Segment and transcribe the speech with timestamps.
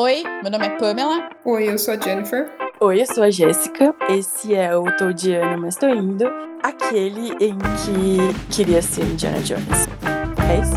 [0.00, 1.28] Oi, meu nome é Pamela.
[1.44, 2.48] Oi, eu sou a Jennifer.
[2.78, 3.92] Oi, eu sou a Jéssica.
[4.08, 6.24] Esse é o Tô de Ano, mas tô indo.
[6.62, 9.88] Aquele em que queria ser Indiana Jones.
[10.48, 10.76] É isso?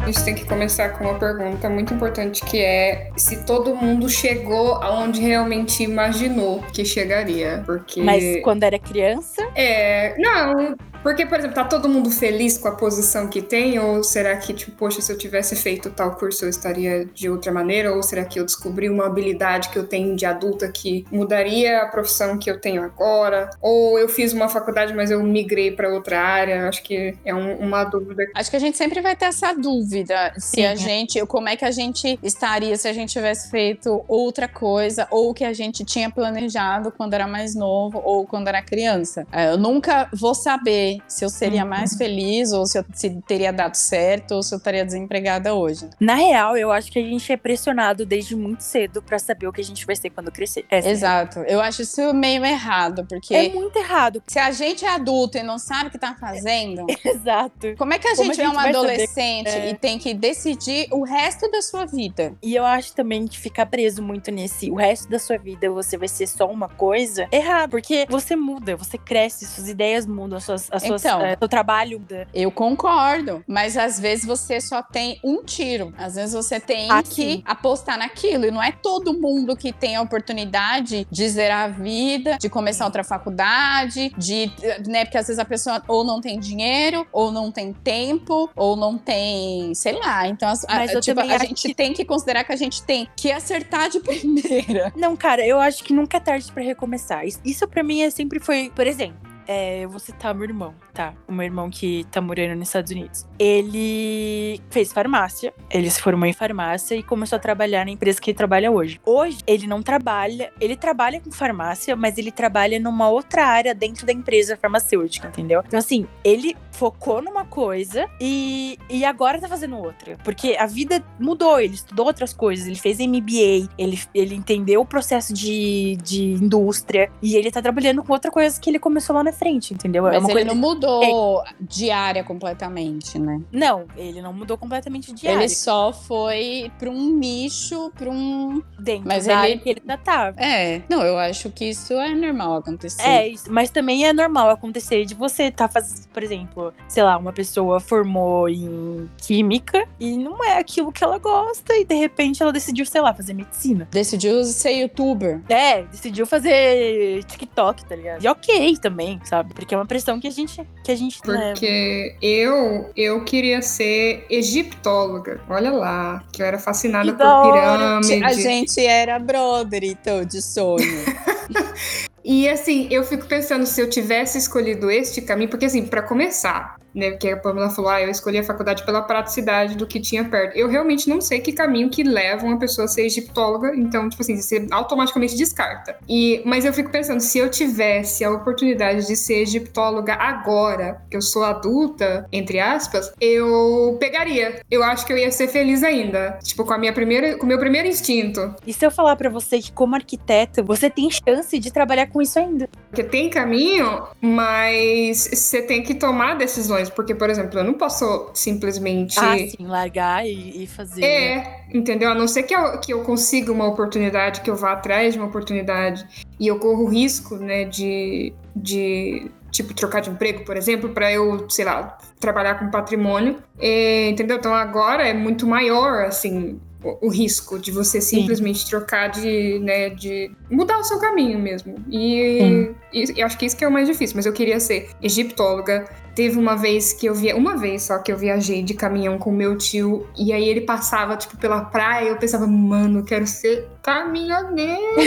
[0.00, 4.08] A gente tem que começar com uma pergunta muito importante que é se todo mundo
[4.08, 7.62] chegou aonde realmente imaginou que chegaria.
[7.66, 8.00] Porque.
[8.00, 9.46] Mas quando era criança?
[9.54, 10.16] É.
[10.16, 10.74] Não,
[11.06, 13.78] porque, por exemplo, tá todo mundo feliz com a posição que tem?
[13.78, 17.52] Ou será que, tipo, poxa, se eu tivesse feito tal curso eu estaria de outra
[17.52, 17.94] maneira?
[17.94, 21.86] Ou será que eu descobri uma habilidade que eu tenho de adulta que mudaria a
[21.86, 23.50] profissão que eu tenho agora?
[23.62, 26.68] Ou eu fiz uma faculdade, mas eu migrei para outra área?
[26.68, 28.24] Acho que é um, uma dúvida.
[28.34, 30.66] Acho que a gente sempre vai ter essa dúvida se Sim.
[30.66, 35.06] a gente, como é que a gente estaria se a gente tivesse feito outra coisa
[35.12, 39.24] ou o que a gente tinha planejado quando era mais novo ou quando era criança.
[39.30, 41.68] É, eu nunca vou saber se eu seria uhum.
[41.68, 45.88] mais feliz, ou se, eu, se teria dado certo, ou se eu estaria desempregada hoje.
[46.00, 49.52] Na real, eu acho que a gente é pressionado desde muito cedo para saber o
[49.52, 50.64] que a gente vai ser quando crescer.
[50.70, 51.40] Essa é Exato.
[51.40, 51.54] É.
[51.54, 53.34] Eu acho isso meio errado, porque.
[53.34, 54.22] É muito errado.
[54.26, 56.86] Se a gente é adulto e não sabe o que tá fazendo.
[57.04, 57.74] Exato.
[57.76, 59.70] Como é que a gente, a gente é uma adolescente é.
[59.70, 62.34] e tem que decidir o resto da sua vida?
[62.42, 65.96] E eu acho também que ficar preso muito nesse o resto da sua vida você
[65.96, 67.70] vai ser só uma coisa, errado.
[67.70, 72.04] Porque você muda, você cresce, suas ideias mudam, suas, as suas, então, é, seu trabalho.
[72.32, 75.92] Eu concordo, mas às vezes você só tem um tiro.
[75.98, 77.38] Às vezes você tem Aqui.
[77.38, 78.46] que apostar naquilo.
[78.46, 82.84] E não é todo mundo que tem a oportunidade de zerar a vida, de começar
[82.84, 84.50] outra faculdade, de,
[84.86, 88.76] né, porque às vezes a pessoa ou não tem dinheiro, ou não tem tempo, ou
[88.76, 90.26] não tem, sei lá.
[90.28, 91.74] Então, a, tipo, a gente que...
[91.74, 94.92] tem que considerar que a gente tem que acertar de primeira.
[94.96, 97.24] Não, cara, eu acho que nunca é tarde para recomeçar.
[97.26, 101.14] Isso para mim é, sempre foi, por exemplo, é, eu vou citar meu irmão, tá?
[101.26, 103.26] O meu irmão que tá morando nos Estados Unidos.
[103.38, 108.30] Ele fez farmácia, ele se formou em farmácia e começou a trabalhar na empresa que
[108.30, 109.00] ele trabalha hoje.
[109.04, 114.06] Hoje, ele não trabalha, ele trabalha com farmácia, mas ele trabalha numa outra área dentro
[114.06, 115.62] da empresa farmacêutica, entendeu?
[115.66, 120.16] Então, assim, ele focou numa coisa e, e agora tá fazendo outra.
[120.22, 124.86] Porque a vida mudou, ele estudou outras coisas, ele fez MBA, ele, ele entendeu o
[124.86, 129.24] processo de, de indústria e ele tá trabalhando com outra coisa que ele começou lá
[129.24, 130.06] na frente, entendeu?
[130.06, 131.54] É Mas é ele não mudou é.
[131.60, 133.40] de área completamente, né?
[133.52, 135.38] Não, ele não mudou completamente de área.
[135.38, 138.62] Ele só foi pra um nicho, pra um.
[138.78, 139.60] Dentro mas da ele...
[139.60, 140.36] que ele ainda tava.
[140.36, 140.44] Tá.
[140.44, 143.02] É, não, eu acho que isso é normal acontecer.
[143.02, 147.32] É, mas também é normal acontecer de você tá fazendo, por exemplo, sei lá, uma
[147.32, 152.52] pessoa formou em química e não é aquilo que ela gosta e de repente ela
[152.52, 153.88] decidiu, sei lá, fazer medicina.
[153.90, 155.40] Decidiu ser youtuber.
[155.48, 158.24] É, decidiu fazer TikTok, tá ligado?
[158.24, 159.52] E ok também, sabe?
[159.54, 162.18] Porque é uma pressão que a gente que a gente Porque leva.
[162.22, 165.40] eu eu queria ser egiptóloga.
[165.48, 168.24] Olha lá, que eu era fascinada por pirâmide.
[168.24, 170.76] A gente era brother, então, de sonho.
[172.28, 176.75] E assim, eu fico pensando se eu tivesse escolhido este caminho, porque assim, para começar,
[176.96, 177.10] né?
[177.10, 180.56] Porque a Pamela falou, ah, eu escolhi a faculdade pela praticidade do que tinha perto.
[180.56, 184.22] Eu realmente não sei que caminho que leva uma pessoa a ser egiptóloga, então, tipo
[184.22, 185.96] assim, você automaticamente descarta.
[186.08, 191.16] E, mas eu fico pensando, se eu tivesse a oportunidade de ser egiptóloga agora, que
[191.16, 194.60] eu sou adulta, entre aspas, eu pegaria.
[194.70, 196.38] Eu acho que eu ia ser feliz ainda.
[196.42, 198.54] Tipo, com a minha primeira, com o meu primeiro instinto.
[198.66, 202.22] E se eu falar para você que como arquiteta, você tem chance de trabalhar com
[202.22, 202.68] isso ainda?
[202.88, 208.30] Porque tem caminho, mas você tem que tomar decisões porque, por exemplo, eu não posso
[208.34, 209.18] simplesmente.
[209.18, 211.04] Ah, sim, largar e, e fazer.
[211.04, 211.60] É, né?
[211.72, 212.10] entendeu?
[212.10, 215.20] A não ser que eu, que eu consiga uma oportunidade, que eu vá atrás de
[215.20, 216.06] uma oportunidade
[216.38, 218.32] e eu corro o risco, né, de.
[218.54, 224.10] de tipo, trocar de emprego, por exemplo, para eu, sei lá, trabalhar com patrimônio, é,
[224.10, 224.36] entendeu?
[224.36, 226.60] Então agora é muito maior, assim,
[227.00, 228.70] o, risco de você simplesmente Sim.
[228.70, 231.76] trocar de, né, de mudar o seu caminho mesmo.
[231.88, 234.90] E, e, eu acho que isso que é o mais difícil, mas eu queria ser
[235.02, 235.84] egiptóloga.
[236.14, 239.30] Teve uma vez que eu via, uma vez só que eu viajei de caminhão com
[239.30, 243.68] meu tio, e aí ele passava, tipo, pela praia, e eu pensava, mano, quero ser
[243.82, 245.02] caminhoneira.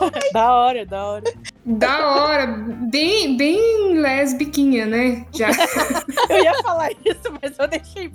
[0.32, 1.24] da hora, da hora.
[1.64, 2.46] Da hora.
[2.90, 5.26] Bem, bem lesbiquinha, né?
[5.32, 5.50] Já.
[6.28, 6.39] eu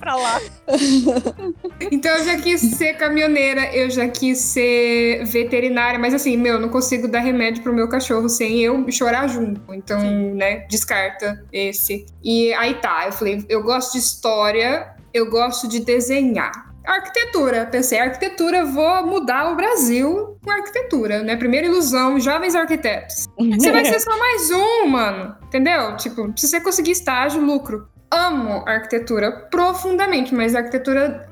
[0.06, 0.40] pra lá.
[1.92, 6.69] então eu já quis ser caminhoneira, eu já quis ser veterinária, mas assim, meu, não
[6.69, 9.60] consigo dar remédio pro meu cachorro sem eu chorar junto.
[9.74, 10.36] Então, Sim.
[10.36, 12.06] né, descarta esse.
[12.24, 16.52] E aí tá, eu falei, eu gosto de história, eu gosto de desenhar.
[16.86, 21.36] Arquitetura, pensei, arquitetura, vou mudar o Brasil com arquitetura, né?
[21.36, 23.25] Primeira ilusão, jovens arquitetos.
[23.40, 25.98] Você vai ser só mais um, mano, entendeu?
[25.98, 27.88] Tipo, se você conseguir estágio, lucro.
[28.15, 31.27] Amo arquitetura profundamente, mas a arquitetura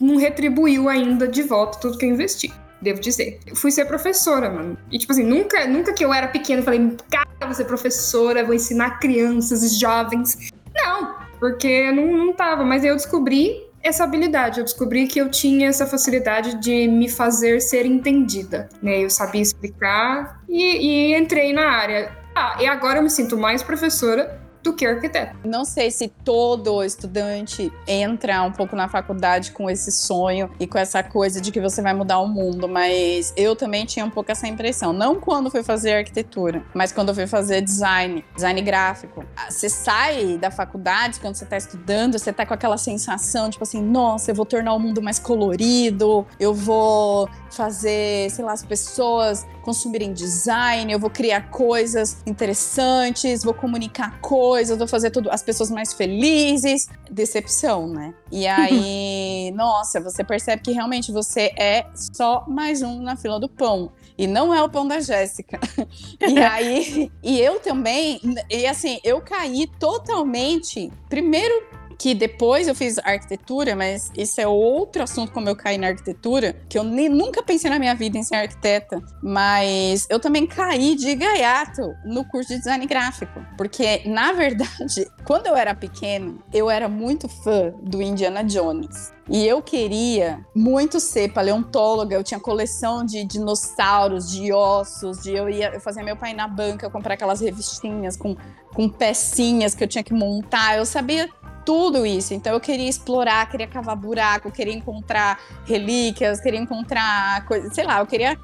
[0.00, 2.52] não retribuiu ainda de volta tudo que eu investi.
[2.80, 3.38] Devo dizer.
[3.46, 4.76] Eu fui ser professora, mano.
[4.90, 8.44] E, tipo assim, nunca, nunca que eu era pequena, eu falei, cara, vou ser professora,
[8.44, 10.50] vou ensinar crianças e jovens.
[10.74, 12.64] Não, porque não, não tava.
[12.64, 14.58] Mas eu descobri essa habilidade.
[14.58, 18.68] Eu descobri que eu tinha essa facilidade de me fazer ser entendida.
[18.82, 19.04] Né?
[19.04, 22.10] Eu sabia explicar e, e entrei na área.
[22.34, 25.36] Ah, e agora eu me sinto mais professora do que arquiteto.
[25.44, 30.78] Não sei se todo estudante entra um pouco na faculdade com esse sonho e com
[30.78, 34.30] essa coisa de que você vai mudar o mundo, mas eu também tinha um pouco
[34.30, 34.92] essa impressão.
[34.92, 39.24] Não quando fui fazer arquitetura, mas quando fui fazer design, design gráfico.
[39.36, 43.64] Ah, você sai da faculdade, quando você está estudando, você tá com aquela sensação, tipo
[43.64, 48.64] assim, nossa, eu vou tornar o mundo mais colorido, eu vou fazer, sei lá, as
[48.64, 55.42] pessoas consumirem design, eu vou criar coisas interessantes, vou comunicar coisas, vou fazer tudo as
[55.42, 56.88] pessoas mais felizes.
[57.10, 58.14] Decepção, né?
[58.30, 63.48] E aí, nossa, você percebe que realmente você é só mais um na fila do
[63.48, 63.92] pão.
[64.16, 65.58] E não é o pão da Jéssica.
[66.20, 68.20] e aí, e eu também,
[68.50, 70.92] e assim, eu caí totalmente.
[71.08, 75.86] Primeiro que depois eu fiz arquitetura, mas isso é outro assunto como eu caí na
[75.86, 80.44] arquitetura, que eu nem, nunca pensei na minha vida em ser arquiteta, mas eu também
[80.44, 86.42] caí de gaiato no curso de design gráfico, porque na verdade, quando eu era pequeno,
[86.52, 89.12] eu era muito fã do Indiana Jones.
[89.28, 92.14] E eu queria muito ser paleontóloga.
[92.14, 96.48] Eu tinha coleção de dinossauros, de ossos, de eu ia eu fazia meu pai na
[96.48, 98.36] banca comprar aquelas revistinhas com,
[98.74, 100.76] com pecinhas que eu tinha que montar.
[100.76, 101.28] Eu sabia
[101.64, 102.34] tudo isso.
[102.34, 108.00] Então eu queria explorar, queria cavar buraco, queria encontrar relíquias, queria encontrar coisas, sei lá,
[108.00, 108.36] eu queria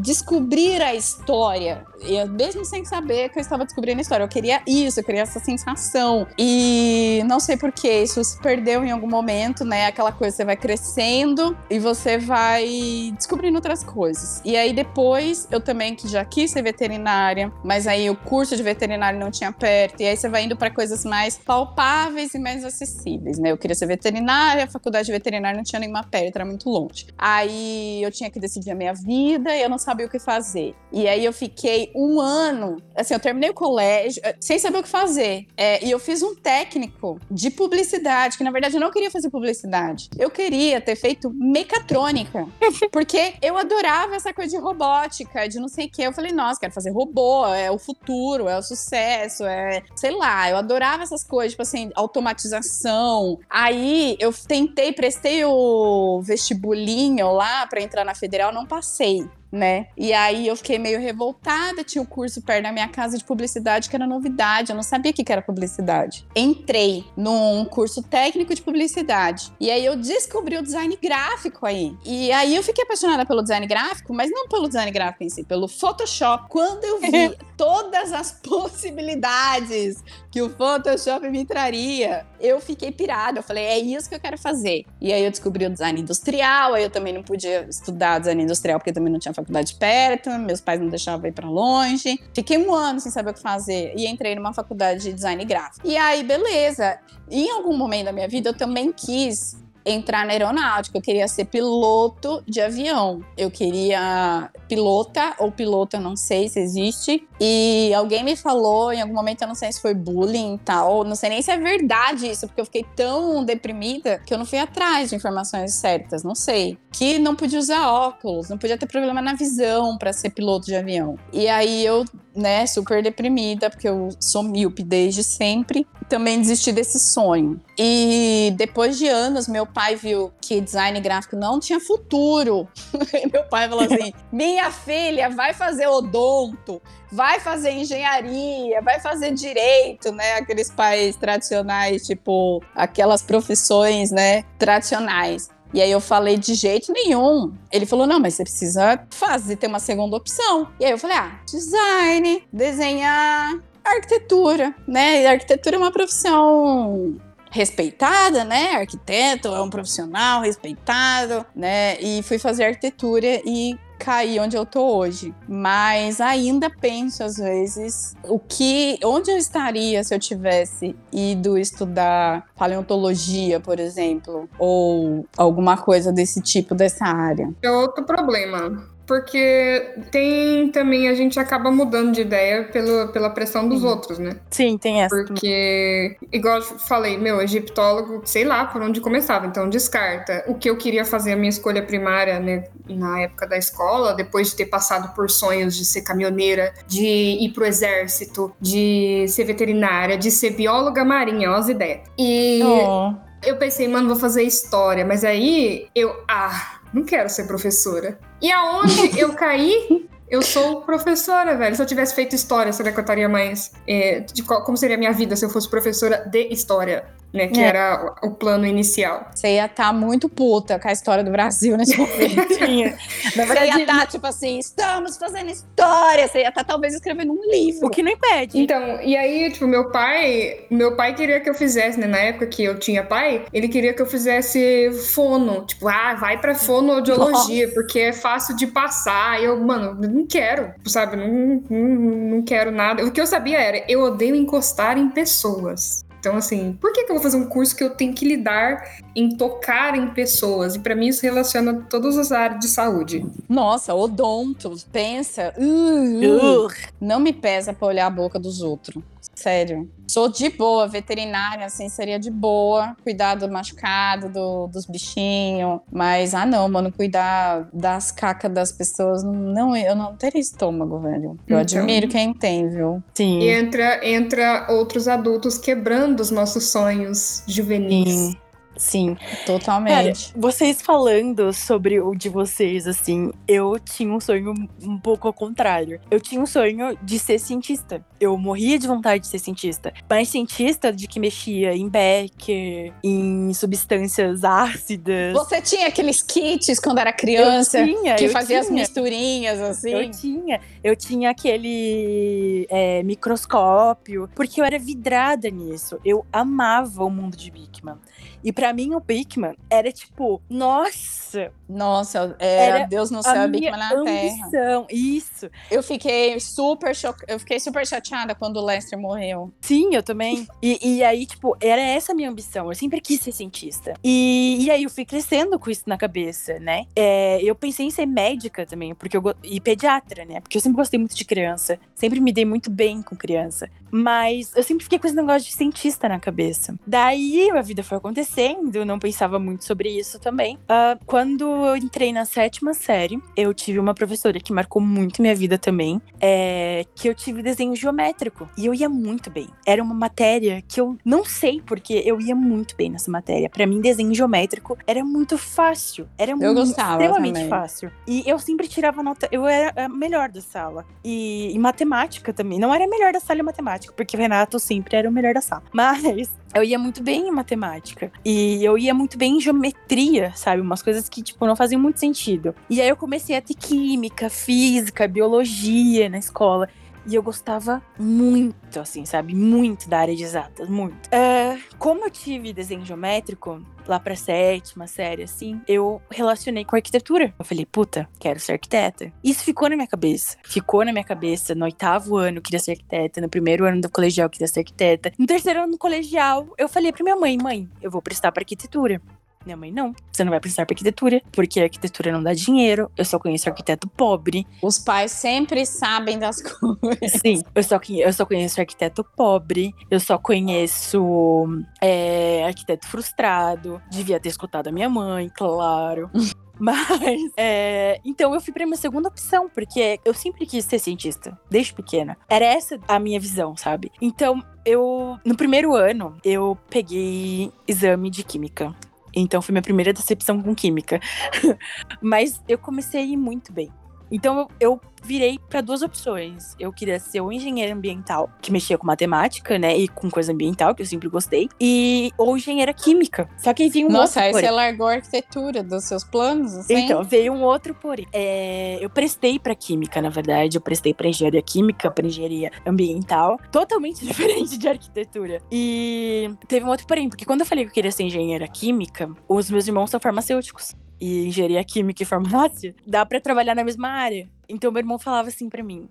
[0.00, 1.84] descobrir a história.
[2.00, 5.22] E mesmo sem saber que eu estava descobrindo a história, eu queria isso, eu queria
[5.22, 6.26] essa sensação.
[6.38, 9.86] E não sei por que isso se perdeu em algum momento, né?
[9.86, 14.40] Aquela coisa, você vai crescendo e você vai descobrindo outras coisas.
[14.44, 18.62] E aí depois, eu também que já quis ser veterinária, mas aí o curso de
[18.62, 22.64] veterinário não tinha perto, e aí você vai indo para coisas mais palpáveis e mais
[22.64, 23.50] acessíveis, né?
[23.50, 27.06] Eu queria ser veterinária, a faculdade de veterinária não tinha nenhuma perto, era muito longe.
[27.16, 30.74] Aí eu tinha que decidir a minha vida, eu não sabia o que fazer.
[30.92, 34.82] E aí eu fiquei um ano, assim, eu terminei o colégio eh, sem saber o
[34.82, 35.46] que fazer.
[35.56, 39.30] É, e eu fiz um técnico de publicidade, que na verdade eu não queria fazer
[39.30, 40.08] publicidade.
[40.18, 42.46] Eu queria ter feito mecatrônica,
[42.92, 46.02] porque eu adorava essa coisa de robótica, de não sei o que.
[46.02, 50.50] Eu falei, nossa, quero fazer robô, é o futuro, é o sucesso, é, sei lá,
[50.50, 53.38] eu adorava essas coisas, tipo assim, automatização.
[53.48, 59.86] Aí eu tentei, prestei o vestibulinho lá para entrar na federal, não passei né?
[59.96, 63.88] E aí eu fiquei meio revoltada, tinha um curso perto da minha casa de publicidade
[63.88, 66.26] que era novidade, eu não sabia o que era publicidade.
[66.34, 71.96] Entrei num curso técnico de publicidade e aí eu descobri o design gráfico aí.
[72.04, 75.44] E aí eu fiquei apaixonada pelo design gráfico, mas não pelo design gráfico em si,
[75.44, 76.48] pelo Photoshop.
[76.48, 83.38] Quando eu vi todas as possibilidades que o Photoshop me traria, eu fiquei pirada.
[83.38, 84.84] Eu falei, é isso que eu quero fazer.
[85.00, 88.78] E aí eu descobri o design industrial, aí eu também não podia estudar design industrial
[88.78, 92.18] porque também não tinha faculdade perto, meus pais não deixavam ir para longe.
[92.34, 95.86] Fiquei um ano sem saber o que fazer e entrei numa faculdade de design gráfico.
[95.86, 96.98] E aí, beleza.
[97.30, 100.98] Em algum momento da minha vida, eu também quis entrar na aeronáutica.
[100.98, 103.24] Eu queria ser piloto de avião.
[103.36, 107.26] Eu queria pilota ou pilota, não sei se existe.
[107.40, 111.04] E alguém me falou em algum momento, eu não sei se foi bullying e tal,
[111.04, 114.46] não sei nem se é verdade isso, porque eu fiquei tão deprimida que eu não
[114.46, 116.78] fui atrás de informações certas, não sei.
[116.92, 120.76] Que não podia usar óculos, não podia ter problema na visão para ser piloto de
[120.76, 121.18] avião.
[121.32, 122.04] E aí eu,
[122.34, 127.60] né, super deprimida, porque eu sou míope desde sempre, também desisti desse sonho.
[127.76, 132.68] E depois de anos, meu pai viu que design gráfico não tinha futuro.
[133.32, 140.12] meu pai falou assim: minha filha, vai fazer odonto, vai fazer engenharia, vai fazer direito,
[140.12, 140.34] né?
[140.34, 145.50] Aqueles pais tradicionais, tipo, aquelas profissões, né, tradicionais.
[145.74, 147.52] E aí eu falei de jeito nenhum.
[147.72, 150.68] Ele falou: "Não, mas você precisa fazer ter uma segunda opção".
[150.78, 155.22] E aí eu falei: "Ah, design, desenhar, arquitetura, né?
[155.22, 157.16] E arquitetura é uma profissão
[157.54, 158.72] respeitada, né?
[158.72, 161.96] Arquiteto é um profissional respeitado, né?
[162.00, 165.32] E fui fazer arquitetura e caí onde eu tô hoje.
[165.48, 172.44] Mas ainda penso às vezes o que, onde eu estaria se eu tivesse ido estudar
[172.56, 177.48] paleontologia, por exemplo, ou alguma coisa desse tipo dessa área.
[177.62, 183.68] É outro problema porque tem também, a gente acaba mudando de ideia pelo, pela pressão
[183.68, 184.36] dos outros, né?
[184.50, 185.14] Sim, tem essa.
[185.14, 190.44] Porque, igual eu falei, meu, egiptólogo, sei lá por onde começava, então descarta.
[190.46, 194.50] O que eu queria fazer, a minha escolha primária, né, na época da escola, depois
[194.50, 200.16] de ter passado por sonhos de ser caminhoneira, de ir pro exército, de ser veterinária,
[200.16, 202.00] de ser bióloga marinha, olha as ideias.
[202.18, 202.60] E.
[202.62, 203.14] Oh.
[203.46, 208.18] Eu pensei, mano, vou fazer história, mas aí eu, ah, não quero ser professora.
[208.40, 211.74] E aonde eu caí, eu sou professora, velho.
[211.74, 213.72] Se eu tivesse feito história, será que eu estaria mais.
[213.86, 217.04] É, de qual, como seria a minha vida se eu fosse professora de história?
[217.34, 217.48] Né?
[217.48, 217.64] Que é.
[217.64, 219.28] era o, plano inicial.
[219.34, 222.96] Você ia estar tá muito puta com a história do Brasil nesse momento.
[223.36, 226.28] Na verdade, você ia estar, tá, tipo assim, estamos fazendo história.
[226.28, 227.88] Você ia estar, tá, talvez, escrevendo um livro.
[227.88, 228.60] O que não impede.
[228.60, 230.64] Então, e aí, tipo, meu pai...
[230.70, 232.06] Meu pai queria que eu fizesse, né?
[232.06, 235.64] Na época que eu tinha pai, ele queria que eu fizesse fono.
[235.66, 237.74] Tipo, ah, vai pra fonoaudiologia, Nossa.
[237.74, 239.40] porque é fácil de passar.
[239.40, 241.16] E eu, mano, não quero, sabe?
[241.16, 241.88] Não, não,
[242.36, 243.04] não quero nada.
[243.04, 246.03] O que eu sabia era, eu odeio encostar em pessoas.
[246.24, 248.82] Então, assim, por que, que eu vou fazer um curso que eu tenho que lidar
[249.14, 250.74] em tocar em pessoas?
[250.74, 253.26] E para mim isso relaciona todas as áreas de saúde.
[253.46, 255.52] Nossa, odonto, pensa.
[255.58, 259.02] Uh, uh, não me pesa pra olhar a boca dos outros.
[259.34, 259.90] Sério.
[260.06, 262.96] Sou de boa, veterinária, assim, seria de boa.
[263.02, 265.80] Cuidar do machucado, do, dos bichinhos.
[265.90, 269.22] Mas, ah, não, mano, cuidar das cacas das pessoas.
[269.24, 271.38] Não, eu não teria estômago, velho.
[271.48, 273.02] Eu então, admiro quem tem, viu?
[273.14, 273.40] Sim.
[273.40, 278.08] E entra, entra outros adultos quebrando os nossos sonhos juvenis.
[278.08, 278.43] Sim.
[278.76, 279.16] Sim,
[279.46, 280.28] totalmente.
[280.28, 285.32] Cara, vocês falando sobre o de vocês, assim, eu tinha um sonho um pouco ao
[285.32, 286.00] contrário.
[286.10, 288.04] Eu tinha um sonho de ser cientista.
[288.20, 289.92] Eu morria de vontade de ser cientista.
[290.08, 295.32] Mas cientista de que mexia em Becker, em substâncias ácidas.
[295.32, 297.78] Você tinha aqueles kits quando era criança?
[297.78, 298.60] Eu tinha, que eu fazia tinha.
[298.60, 299.90] as misturinhas, assim?
[299.90, 300.60] Eu tinha.
[300.82, 305.98] Eu tinha aquele é, microscópio, porque eu era vidrada nisso.
[306.04, 307.96] Eu amava o mundo de Bickman.
[308.42, 311.52] E para mim, o Bigman era tipo, nossa!
[311.68, 314.86] Nossa, era, era Deus no céu, Bigman na ambição, terra.
[314.90, 315.50] Isso.
[315.70, 317.14] Eu fiquei super cho...
[317.28, 319.52] eu fiquei super chateada quando o Lester morreu.
[319.60, 320.46] Sim, eu também.
[320.62, 322.68] e, e aí, tipo, era essa a minha ambição.
[322.68, 323.92] Eu sempre quis ser cientista.
[324.02, 326.86] E, e aí eu fui crescendo com isso na cabeça, né?
[326.96, 330.40] É, eu pensei em ser médica também, porque eu e pediatra, né?
[330.40, 331.78] Porque eu sempre gostei muito de criança.
[331.94, 333.68] Sempre me dei muito bem com criança.
[333.90, 336.74] Mas eu sempre fiquei com esse negócio de cientista na cabeça.
[336.86, 340.56] Daí a vida foi acontecendo crescendo, não pensava muito sobre isso também.
[340.64, 345.34] Uh, quando eu entrei na sétima série, eu tive uma professora que marcou muito minha
[345.34, 348.48] vida também, é, que eu tive desenho geométrico.
[348.56, 349.48] E eu ia muito bem.
[349.66, 353.48] Era uma matéria que eu não sei porque eu ia muito bem nessa matéria.
[353.48, 356.08] Para mim, desenho geométrico era muito fácil.
[356.16, 357.48] Era eu muito, gostava extremamente também.
[357.48, 357.90] fácil.
[358.06, 359.28] E eu sempre tirava nota.
[359.30, 360.84] Eu era a melhor da sala.
[361.04, 362.58] E, e matemática também.
[362.58, 365.34] Não era a melhor da sala em matemática, porque o Renato sempre era o melhor
[365.34, 365.62] da sala.
[365.72, 368.12] Mas eu ia muito bem em matemática.
[368.24, 370.60] E eu ia muito bem em geometria, sabe?
[370.60, 372.54] Umas coisas que, tipo, não faziam muito sentido.
[372.68, 376.68] E aí eu comecei a ter química, física, biologia na escola.
[377.06, 379.34] E eu gostava muito, assim, sabe?
[379.34, 381.08] Muito da área de exatas, muito.
[381.08, 387.34] Uh, como eu tive desenho geométrico, lá pra sétima série, assim, eu relacionei com arquitetura.
[387.38, 389.12] Eu falei, puta, quero ser arquiteta.
[389.22, 390.36] Isso ficou na minha cabeça.
[390.44, 391.54] Ficou na minha cabeça.
[391.54, 393.20] No oitavo ano, eu queria ser arquiteta.
[393.20, 395.12] No primeiro ano do colegial, eu queria ser arquiteta.
[395.18, 398.42] No terceiro ano do colegial, eu falei pra minha mãe, mãe, eu vou prestar pra
[398.42, 399.00] arquitetura.
[399.44, 399.94] Minha mãe, não.
[400.10, 402.90] Você não vai precisar para arquitetura, porque a arquitetura não dá dinheiro.
[402.96, 404.46] Eu só conheço arquiteto pobre.
[404.62, 407.20] Os pais sempre sabem das coisas.
[407.20, 409.74] Sim, eu só, eu só conheço arquiteto pobre.
[409.90, 411.46] Eu só conheço
[411.80, 413.82] é, arquiteto frustrado.
[413.90, 416.10] Devia ter escutado a minha mãe, claro.
[416.58, 421.38] Mas, é, então eu fui pra minha segunda opção, porque eu sempre quis ser cientista,
[421.50, 422.16] desde pequena.
[422.28, 423.90] Era essa a minha visão, sabe?
[424.00, 428.74] Então, eu, no primeiro ano, eu peguei exame de química.
[429.14, 431.00] Então foi minha primeira decepção com química.
[432.00, 433.70] Mas eu comecei a ir muito bem.
[434.10, 436.56] Então eu, virei para duas opções.
[436.58, 439.76] Eu queria ser um engenheiro ambiental, que mexia com matemática, né?
[439.76, 441.48] E com coisa ambiental, que eu sempre gostei.
[441.60, 443.28] E, ou engenheira química.
[443.36, 444.32] Só que veio um Nossa, outro.
[444.32, 446.74] Nossa, aí você largou a arquitetura dos seus planos, assim?
[446.74, 448.06] Então, veio um outro porém.
[448.12, 450.56] É, eu prestei para química, na verdade.
[450.56, 453.38] Eu prestei para engenharia química, para engenharia ambiental.
[453.52, 455.42] Totalmente diferente de arquitetura.
[455.52, 459.10] E teve um outro porém, porque quando eu falei que eu queria ser engenheira química,
[459.28, 463.88] os meus irmãos são farmacêuticos e engenharia química e farmácia, dá para trabalhar na mesma
[463.88, 464.28] área.
[464.48, 465.88] Então meu irmão falava assim para mim: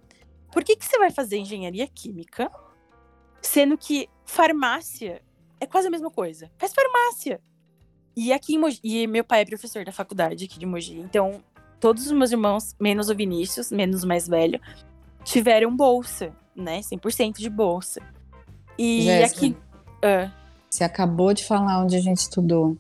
[0.52, 2.52] "Por que que você vai fazer engenharia química,
[3.42, 5.22] sendo que farmácia
[5.60, 6.50] é quase a mesma coisa?
[6.58, 7.40] Faz farmácia".
[8.16, 11.44] E aqui em Mogi, e meu pai é professor da faculdade aqui de Mogi, então
[11.80, 14.60] todos os meus irmãos, menos o Vinícius, menos o mais velho,
[15.24, 16.80] tiveram bolsa, né?
[16.80, 18.00] 100% de bolsa.
[18.78, 19.58] E Jéssica, aqui.
[20.02, 20.32] Ah,
[20.70, 22.78] Você acabou de falar onde a gente estudou.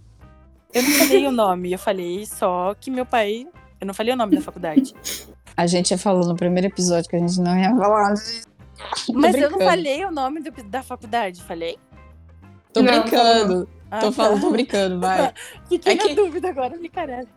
[0.74, 3.48] Eu não falei o nome, eu falei só que meu pai.
[3.80, 4.94] Eu não falei o nome da faculdade.
[5.58, 8.14] A gente já falou no primeiro episódio que a gente não ia falar.
[9.06, 11.78] Tô Mas eu não falei o nome do- da faculdade, falei?
[12.72, 13.70] Tô Não, brincando.
[13.92, 14.12] Ah, tô tá.
[14.14, 15.32] falando, tô brincando, vai.
[15.70, 17.28] Fiquei É na que- dúvida agora, falei, caralho.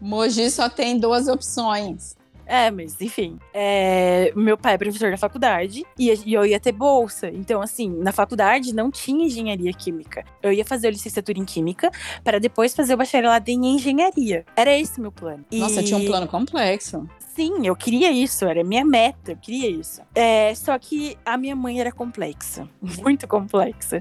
[0.00, 2.16] Mogi só tem duas opções.
[2.46, 3.38] É, mas enfim.
[3.52, 7.28] É, meu pai é professor da faculdade e, eu ia ter bolsa.
[7.28, 10.24] Então, assim, na faculdade não tinha engenharia química.
[10.42, 11.90] Eu ia fazer a licenciatura em química
[12.22, 14.44] para depois fazer o bacharelado em engenharia.
[14.56, 15.44] Era esse meu plano.
[15.52, 17.08] Nossa, tinha um plano complexo.
[17.34, 20.00] Sim, eu queria isso, era minha meta, eu queria isso.
[20.14, 22.68] É, só que a minha mãe era complexa,
[23.02, 24.00] muito complexa.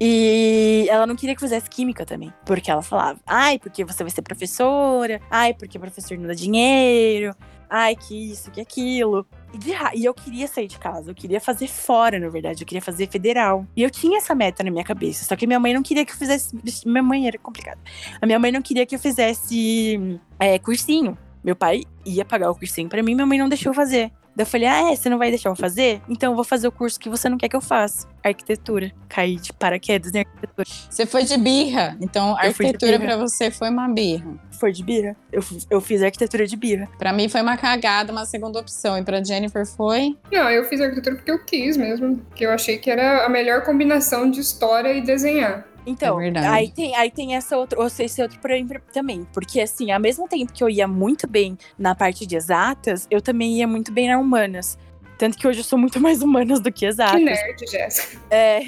[0.00, 4.02] E ela não queria que eu fizesse química também, porque ela falava: ai, porque você
[4.02, 7.36] vai ser professora, ai, porque professor não dá dinheiro,
[7.70, 9.24] ai, que isso, que aquilo.
[9.54, 12.82] E, e eu queria sair de casa, eu queria fazer fora, na verdade, eu queria
[12.82, 13.64] fazer federal.
[13.76, 16.12] E eu tinha essa meta na minha cabeça, só que minha mãe não queria que
[16.12, 16.52] eu fizesse.
[16.84, 17.78] Minha mãe era complicada.
[18.20, 21.16] A minha mãe não queria que eu fizesse é, cursinho.
[21.42, 24.12] Meu pai ia pagar o cursinho pra mim, minha mãe não deixou eu fazer.
[24.34, 24.96] Daí eu falei, ah, é?
[24.96, 26.00] Você não vai deixar eu fazer?
[26.08, 28.08] Então eu vou fazer o curso que você não quer que eu faça.
[28.24, 28.90] Arquitetura.
[29.08, 30.66] Caí de paraquedas em arquitetura.
[30.88, 31.98] Você foi de birra.
[32.00, 33.16] Então, a arquitetura birra.
[33.16, 34.34] pra você foi uma birra.
[34.58, 35.14] Foi de birra?
[35.30, 36.88] Eu, eu fiz arquitetura de birra.
[36.98, 38.96] Pra mim foi uma cagada, uma segunda opção.
[38.96, 40.16] E pra Jennifer foi.
[40.32, 42.16] Não, eu fiz arquitetura porque eu quis mesmo.
[42.16, 45.66] Porque eu achei que era a melhor combinação de história e desenhar.
[45.84, 49.26] Então, É aí tem, aí tem essa outra, ou seja, esse outro porém pra- também.
[49.32, 53.20] Porque, assim, ao mesmo tempo que eu ia muito bem na parte de exatas, eu
[53.20, 54.78] também ia muito bem na humanas.
[55.18, 57.18] Tanto que hoje eu sou muito mais humanas do que exatas.
[57.18, 58.18] Que nerd, Jéssica.
[58.30, 58.60] É,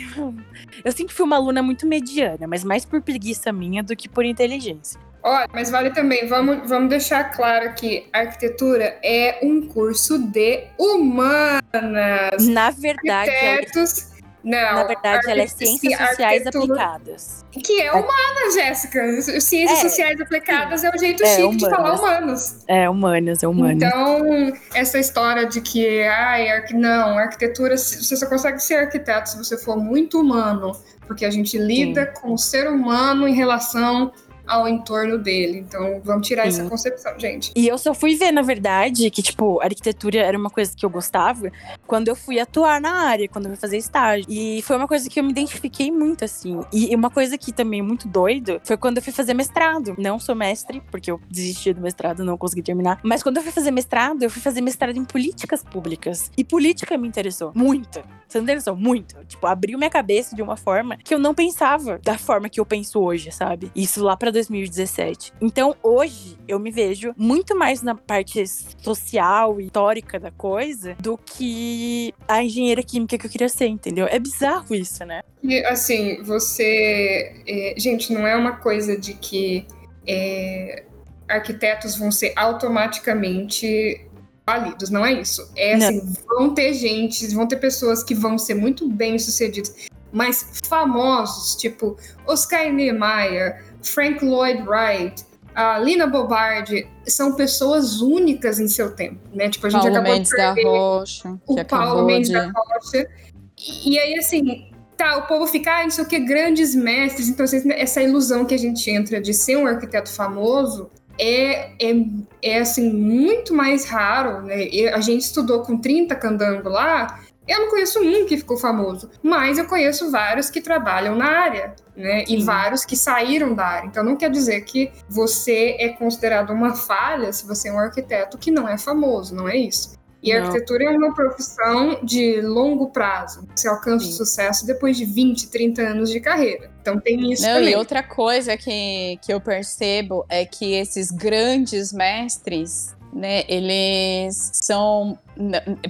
[0.85, 4.25] eu sempre fui uma aluna muito mediana, mas mais por preguiça minha do que por
[4.25, 5.01] inteligência.
[5.23, 12.47] Olha, mas vale também, vamos, vamos deixar claro que arquitetura é um curso de humanas.
[12.49, 14.14] Na verdade, ela, Arquitetos.
[14.45, 17.45] Não, na verdade, ela é ciências sim, sociais aplicadas.
[17.51, 19.23] Que é humanas, Jéssica.
[19.41, 22.57] Ciências É, sociais aplicadas é o jeito É, chique de falar humanos.
[22.69, 23.77] É humanas, é humanas.
[23.77, 26.75] Então, essa história de que, ai, arqui...
[26.75, 30.73] não, arquitetura, você só consegue ser arquiteto se você for muito humano,
[31.07, 34.13] porque a gente lida com o ser humano em relação
[34.47, 35.59] ao entorno dele.
[35.59, 36.61] Então, vamos tirar Sim.
[36.61, 37.53] essa concepção, gente.
[37.55, 40.91] E eu só fui ver, na verdade, que, tipo, arquitetura era uma coisa que eu
[40.91, 41.51] gostava
[41.87, 44.27] quando eu fui atuar na área, quando eu fui fazer estágio.
[44.29, 46.61] E foi uma coisa que eu me identifiquei muito, assim.
[46.73, 49.95] E uma coisa que também é muito doido foi quando eu fui fazer mestrado.
[49.99, 53.01] Não sou mestre, porque eu desisti do mestrado, não consegui terminar.
[53.03, 56.31] Mas quando eu fui fazer mestrado, eu fui fazer mestrado em políticas públicas.
[56.37, 58.03] E política me interessou muito.
[58.29, 58.77] Você não noção?
[58.77, 59.17] Muito.
[59.27, 62.67] Tipo, abriu minha cabeça de uma forma que eu não pensava da forma que eu
[62.67, 63.71] penso hoje, sabe?
[63.77, 65.33] Isso lá pra 2017.
[65.41, 68.45] Então, hoje, eu me vejo muito mais na parte
[68.83, 74.07] social e histórica da coisa do que a engenheira química que eu queria ser, entendeu?
[74.07, 75.23] É bizarro isso, né?
[75.43, 77.43] E, assim, você.
[77.47, 79.67] é, gente, não é uma coisa de que
[80.07, 80.85] é,
[81.29, 84.07] arquitetos vão ser automaticamente
[84.47, 85.51] válidos, não é isso.
[85.57, 85.89] É Não.
[85.89, 89.75] assim, vão ter gente, vão ter pessoas que vão ser muito bem sucedidas,
[90.13, 95.25] mas famosos, tipo Oscar Niemeyer, Frank Lloyd Wright.
[95.55, 99.49] A Lina Bobardi são pessoas únicas em seu tempo, né?
[99.49, 102.35] Tipo, a gente Paulo acabou Mendes de da Rocha, o Paulo Mendes de.
[102.35, 103.09] da Rocha.
[103.57, 107.29] E, e aí, assim, tá, o povo fica, ah, não sei o que, grandes mestres.
[107.29, 112.05] Então, assim, essa ilusão que a gente entra de ser um arquiteto famoso é, é,
[112.43, 114.69] é assim, muito mais raro, né?
[114.93, 117.21] A gente estudou com 30 candango lá.
[117.47, 121.75] Eu não conheço um que ficou famoso, mas eu conheço vários que trabalham na área,
[121.97, 122.25] né?
[122.25, 122.45] E Sim.
[122.45, 123.87] vários que saíram da área.
[123.87, 128.39] Então não quer dizer que você é considerado uma falha se você é um arquiteto
[128.39, 129.95] que não é famoso, não é isso.
[130.25, 133.47] E a arquitetura é uma profissão de longo prazo.
[133.55, 134.13] Você alcança Sim.
[134.13, 136.71] sucesso depois de 20, 30 anos de carreira.
[136.81, 137.73] Então tem isso Não, também.
[137.75, 145.17] e outra coisa que, que eu percebo é que esses grandes mestres, né, eles são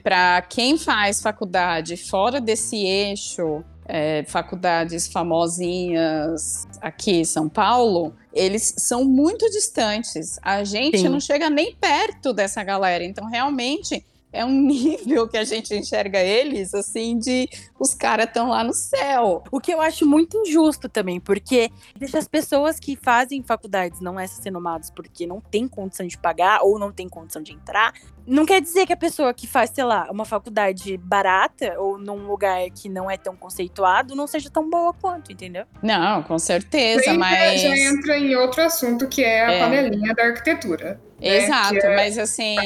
[0.02, 8.74] para quem faz faculdade fora desse eixo, é, faculdades famosinhas aqui em São Paulo, eles
[8.78, 10.38] são muito distantes.
[10.42, 11.08] A gente Sim.
[11.08, 13.04] não chega nem perto dessa galera.
[13.04, 18.48] Então, realmente, é um nível que a gente enxerga eles, assim, de os caras estão
[18.50, 19.42] lá no céu.
[19.50, 24.18] O que eu acho muito injusto também, porque deixa as pessoas que fazem faculdades não
[24.18, 27.92] essas renomadas porque não tem condição de pagar ou não tem condição de entrar,
[28.26, 32.26] não quer dizer que a pessoa que faz, sei lá, uma faculdade barata ou num
[32.26, 35.64] lugar que não é tão conceituado não seja tão boa quanto, entendeu?
[35.82, 37.60] Não, com certeza, Aí já- mas.
[37.60, 39.60] já entra em outro assunto que é a É.
[39.60, 41.00] panelinha da arquitetura.
[41.24, 41.44] Né?
[41.44, 42.56] Exato, é, mas assim.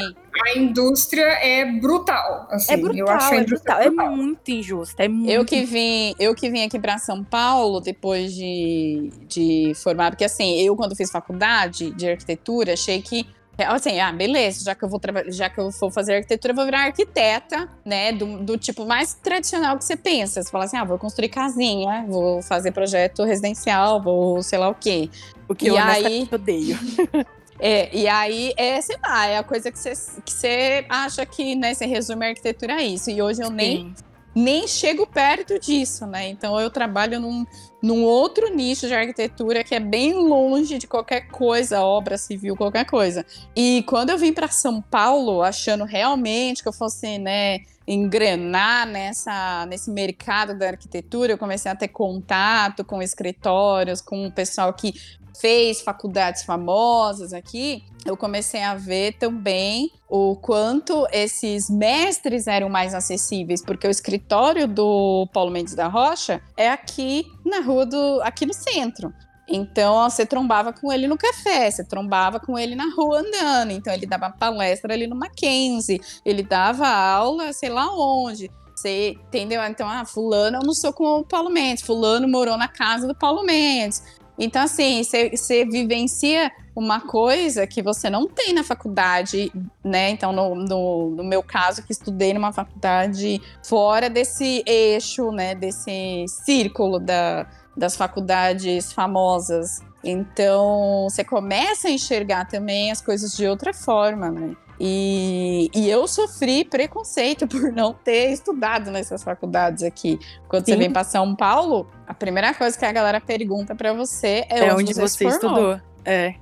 [0.45, 2.49] A indústria é brutal.
[2.51, 5.05] Assim, é brutal, eu acho é brutal, brutal, é muito injusta.
[5.05, 9.73] É muito eu que vim, eu que vim aqui para São Paulo depois de, de
[9.77, 13.27] formar, porque assim, eu quando fiz faculdade de arquitetura, achei que
[13.67, 16.65] assim, ah, beleza, já que eu vou já que eu vou fazer arquitetura, eu vou
[16.65, 20.43] virar arquiteta, né, do, do tipo mais tradicional que você pensa.
[20.43, 24.75] Você fala assim, ah, vou construir casinha, vou fazer projeto residencial, vou sei lá o
[24.75, 25.11] quê.
[25.49, 26.29] O que e eu aí...
[26.31, 26.79] odeio.
[27.61, 29.93] É, e aí, é, sei lá, é a coisa que você,
[30.25, 33.11] que acha que, né, você resume a arquitetura a isso.
[33.11, 33.93] E hoje eu nem,
[34.35, 36.29] nem chego perto disso, né?
[36.29, 37.45] Então eu trabalho num,
[37.83, 42.85] num outro nicho de arquitetura que é bem longe de qualquer coisa, obra civil, qualquer
[42.85, 43.27] coisa.
[43.57, 49.67] E quando eu vim para São Paulo, achando realmente que eu fosse, né, engrenar nessa,
[49.67, 54.95] nesse mercado da arquitetura, eu comecei a ter contato com escritórios, com o pessoal que
[55.41, 62.95] fez faculdades famosas aqui, eu comecei a ver também o quanto esses mestres eram mais
[62.95, 68.47] acessíveis, porque o escritório do Paulo Mendes da Rocha é aqui na rua do, aqui
[68.47, 69.13] no centro.
[69.51, 73.71] Então, você trombava com ele no café, você trombava com ele na rua andando.
[73.71, 78.51] Então, ele dava palestra ali no Mackenzie, ele dava aula, sei lá onde.
[78.79, 79.61] Você entendeu?
[79.65, 84.03] Então, ah, fulano almoçou com o Paulo Mendes, fulano morou na casa do Paulo Mendes.
[84.39, 90.11] Então, assim, você vivencia uma coisa que você não tem na faculdade, né?
[90.11, 95.57] Então, no, no, no, meu caso, que estudei numa faculdade fora desse eixo, né?
[95.57, 99.81] Desse círculo da, das faculdades famosas.
[100.05, 104.57] Então, você começa a enxergar também as coisas de outra forma, né?
[104.81, 110.19] E, e, eu sofri preconceito por não ter estudado nessas faculdades aqui.
[110.49, 110.73] Quando Sim.
[110.73, 114.61] você vem para São Paulo, a primeira coisa que a galera pergunta para você é,
[114.61, 115.81] é onde, onde, você, você estudou.
[116.05, 116.35] É.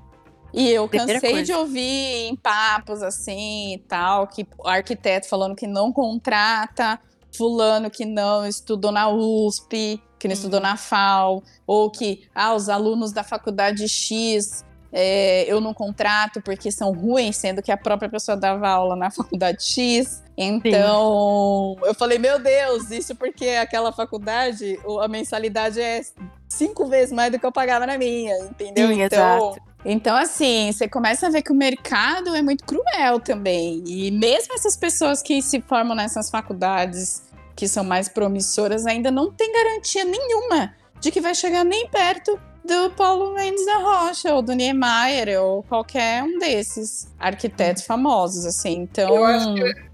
[0.52, 5.66] E eu cansei de ouvir em papos assim e tal, que o arquiteto falando que
[5.66, 6.98] não contrata
[7.36, 10.36] fulano que não estudou na USP, que não hum.
[10.36, 14.64] estudou na FAO, ou que ah, os alunos da faculdade X
[14.98, 19.10] é, eu não contrato porque são ruins, sendo que a própria pessoa dava aula na
[19.12, 20.22] faculdade X.
[20.38, 21.86] Então, Sim.
[21.86, 26.00] eu falei, meu Deus, isso porque aquela faculdade, a mensalidade é
[26.48, 28.88] cinco vezes mais do que eu pagava na minha, entendeu?
[28.88, 29.62] Sim, então, exato.
[29.84, 33.84] Então, assim, você começa a ver que o mercado é muito cruel também.
[33.86, 37.22] E mesmo essas pessoas que se formam nessas faculdades
[37.54, 42.38] que são mais promissoras ainda não tem garantia nenhuma de que vai chegar nem perto
[42.66, 48.82] do Paulo Mendes da Rocha, ou do Niemeyer, ou qualquer um desses arquitetos famosos, assim.
[48.82, 49.14] Então.
[49.14, 49.86] Eu acho que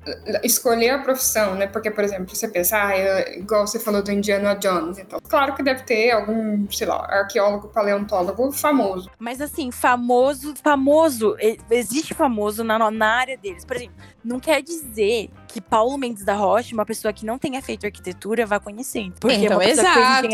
[0.42, 1.66] escolher a profissão, né?
[1.66, 5.54] Porque, por exemplo, você pensa, ah, eu, igual você falou do Indiana Jones, então, claro
[5.54, 9.10] que deve ter algum, sei lá, arqueólogo, paleontólogo famoso.
[9.18, 11.36] Mas assim, famoso, famoso,
[11.70, 13.64] existe famoso na, na área deles.
[13.64, 17.62] Por exemplo, não quer dizer que Paulo Mendes da Rocha, uma pessoa que não tenha
[17.62, 19.14] feito arquitetura, vá conhecendo.
[19.20, 20.28] Porque então, exato.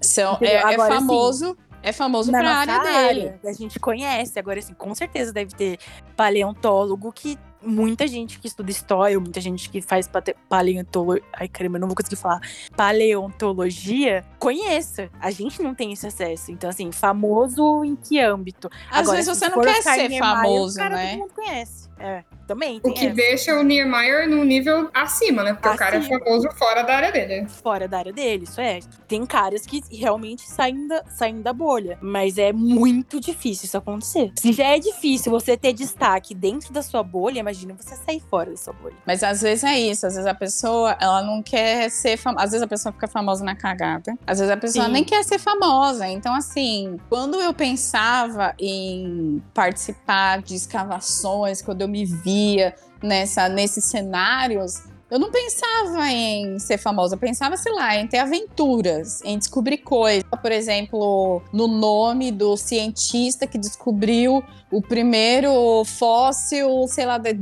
[0.00, 1.50] São, é, é, famoso.
[1.50, 3.34] Assim, é famoso na pra área, área dele.
[3.44, 4.38] A gente conhece.
[4.38, 5.78] Agora, assim, com certeza deve ter
[6.16, 10.08] paleontólogo que muita gente que estuda história, muita gente que faz
[10.48, 11.24] paleontologia.
[11.32, 12.40] Ai, caramba, eu não vou conseguir falar.
[12.76, 15.10] Paleontologia, conheça.
[15.20, 16.50] A gente não tem esse acesso.
[16.50, 18.68] Então, assim, famoso em que âmbito?
[18.90, 21.10] Às Agora, vezes você não quer ser famoso, cara, né?
[21.10, 21.92] Todo mundo conhece.
[21.98, 22.80] É, também.
[22.82, 23.14] o que essa.
[23.14, 25.52] deixa o Niemeyer num nível acima, né?
[25.52, 25.74] Porque acima.
[25.74, 27.48] o cara é famoso fora da área dele.
[27.48, 28.80] Fora da área dele, isso é.
[29.06, 31.98] Tem caras que realmente saem da, saem da bolha.
[32.00, 34.32] Mas é muito difícil isso acontecer.
[34.36, 38.50] Se já é difícil você ter destaque dentro da sua bolha, imagina você sair fora
[38.50, 38.96] da sua bolha.
[39.06, 40.06] Mas às vezes é isso.
[40.06, 42.44] Às vezes a pessoa, ela não quer ser famosa.
[42.44, 44.16] Às vezes a pessoa fica famosa na cagada.
[44.26, 44.92] Às vezes a pessoa Sim.
[44.92, 46.08] nem quer ser famosa.
[46.08, 53.84] Então, assim, quando eu pensava em participar de escavações, quando eu me via nessa, nesses
[53.84, 59.36] cenários, eu não pensava em ser famosa, eu pensava, sei lá, em ter aventuras, em
[59.36, 60.24] descobrir coisas.
[60.40, 67.34] Por exemplo, no nome do cientista que descobriu o primeiro fóssil, sei lá, de,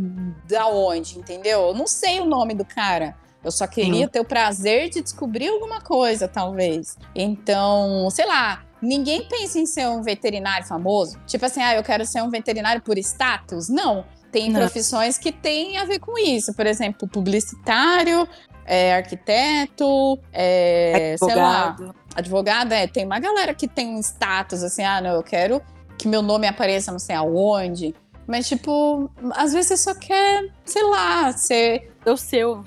[0.48, 1.68] da onde, entendeu?
[1.68, 3.14] Eu não sei o nome do cara.
[3.42, 4.09] Eu só queria Sim.
[4.09, 6.98] ter o prazer de descobrir alguma coisa, talvez.
[7.14, 11.20] Então, sei lá, ninguém pensa em ser um veterinário famoso.
[11.24, 13.68] Tipo assim, ah, eu quero ser um veterinário por status.
[13.68, 14.04] Não.
[14.31, 14.61] Tem Não.
[14.61, 16.55] profissões que têm a ver com isso.
[16.55, 18.29] Por exemplo, publicitário,
[18.64, 21.77] é, arquiteto, é, advogado.
[21.77, 22.73] sei lá, advogado.
[22.73, 25.61] É, tem uma galera que tem um status assim, ah, não, eu quero
[25.99, 27.95] que meu nome apareça não sei aonde.
[28.27, 31.90] Mas, tipo, às vezes você só quer, sei lá, ser.
[32.07, 32.64] O seu.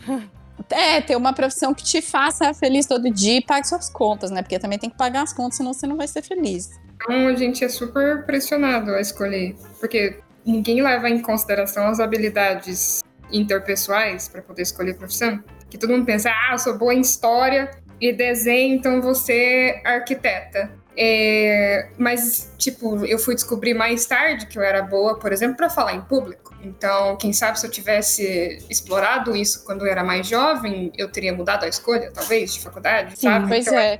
[0.69, 4.41] É, ter uma profissão que te faça feliz todo dia e pague suas contas, né?
[4.41, 6.69] Porque também tem que pagar as contas, senão você não vai ser feliz.
[6.95, 9.55] Então a gente é super pressionado a escolher.
[9.79, 15.43] Porque ninguém leva em consideração as habilidades interpessoais para poder escolher profissão.
[15.69, 20.71] Que todo mundo pensa, ah, eu sou boa em história e desenho, então você arquiteta.
[20.95, 25.69] É, mas, tipo, eu fui descobrir mais tarde que eu era boa, por exemplo, para
[25.69, 26.42] falar em público.
[26.63, 31.33] Então, quem sabe se eu tivesse explorado isso quando eu era mais jovem, eu teria
[31.33, 33.47] mudado a escolha, talvez, de faculdade, Sim, sabe?
[33.47, 33.99] Pois então, é.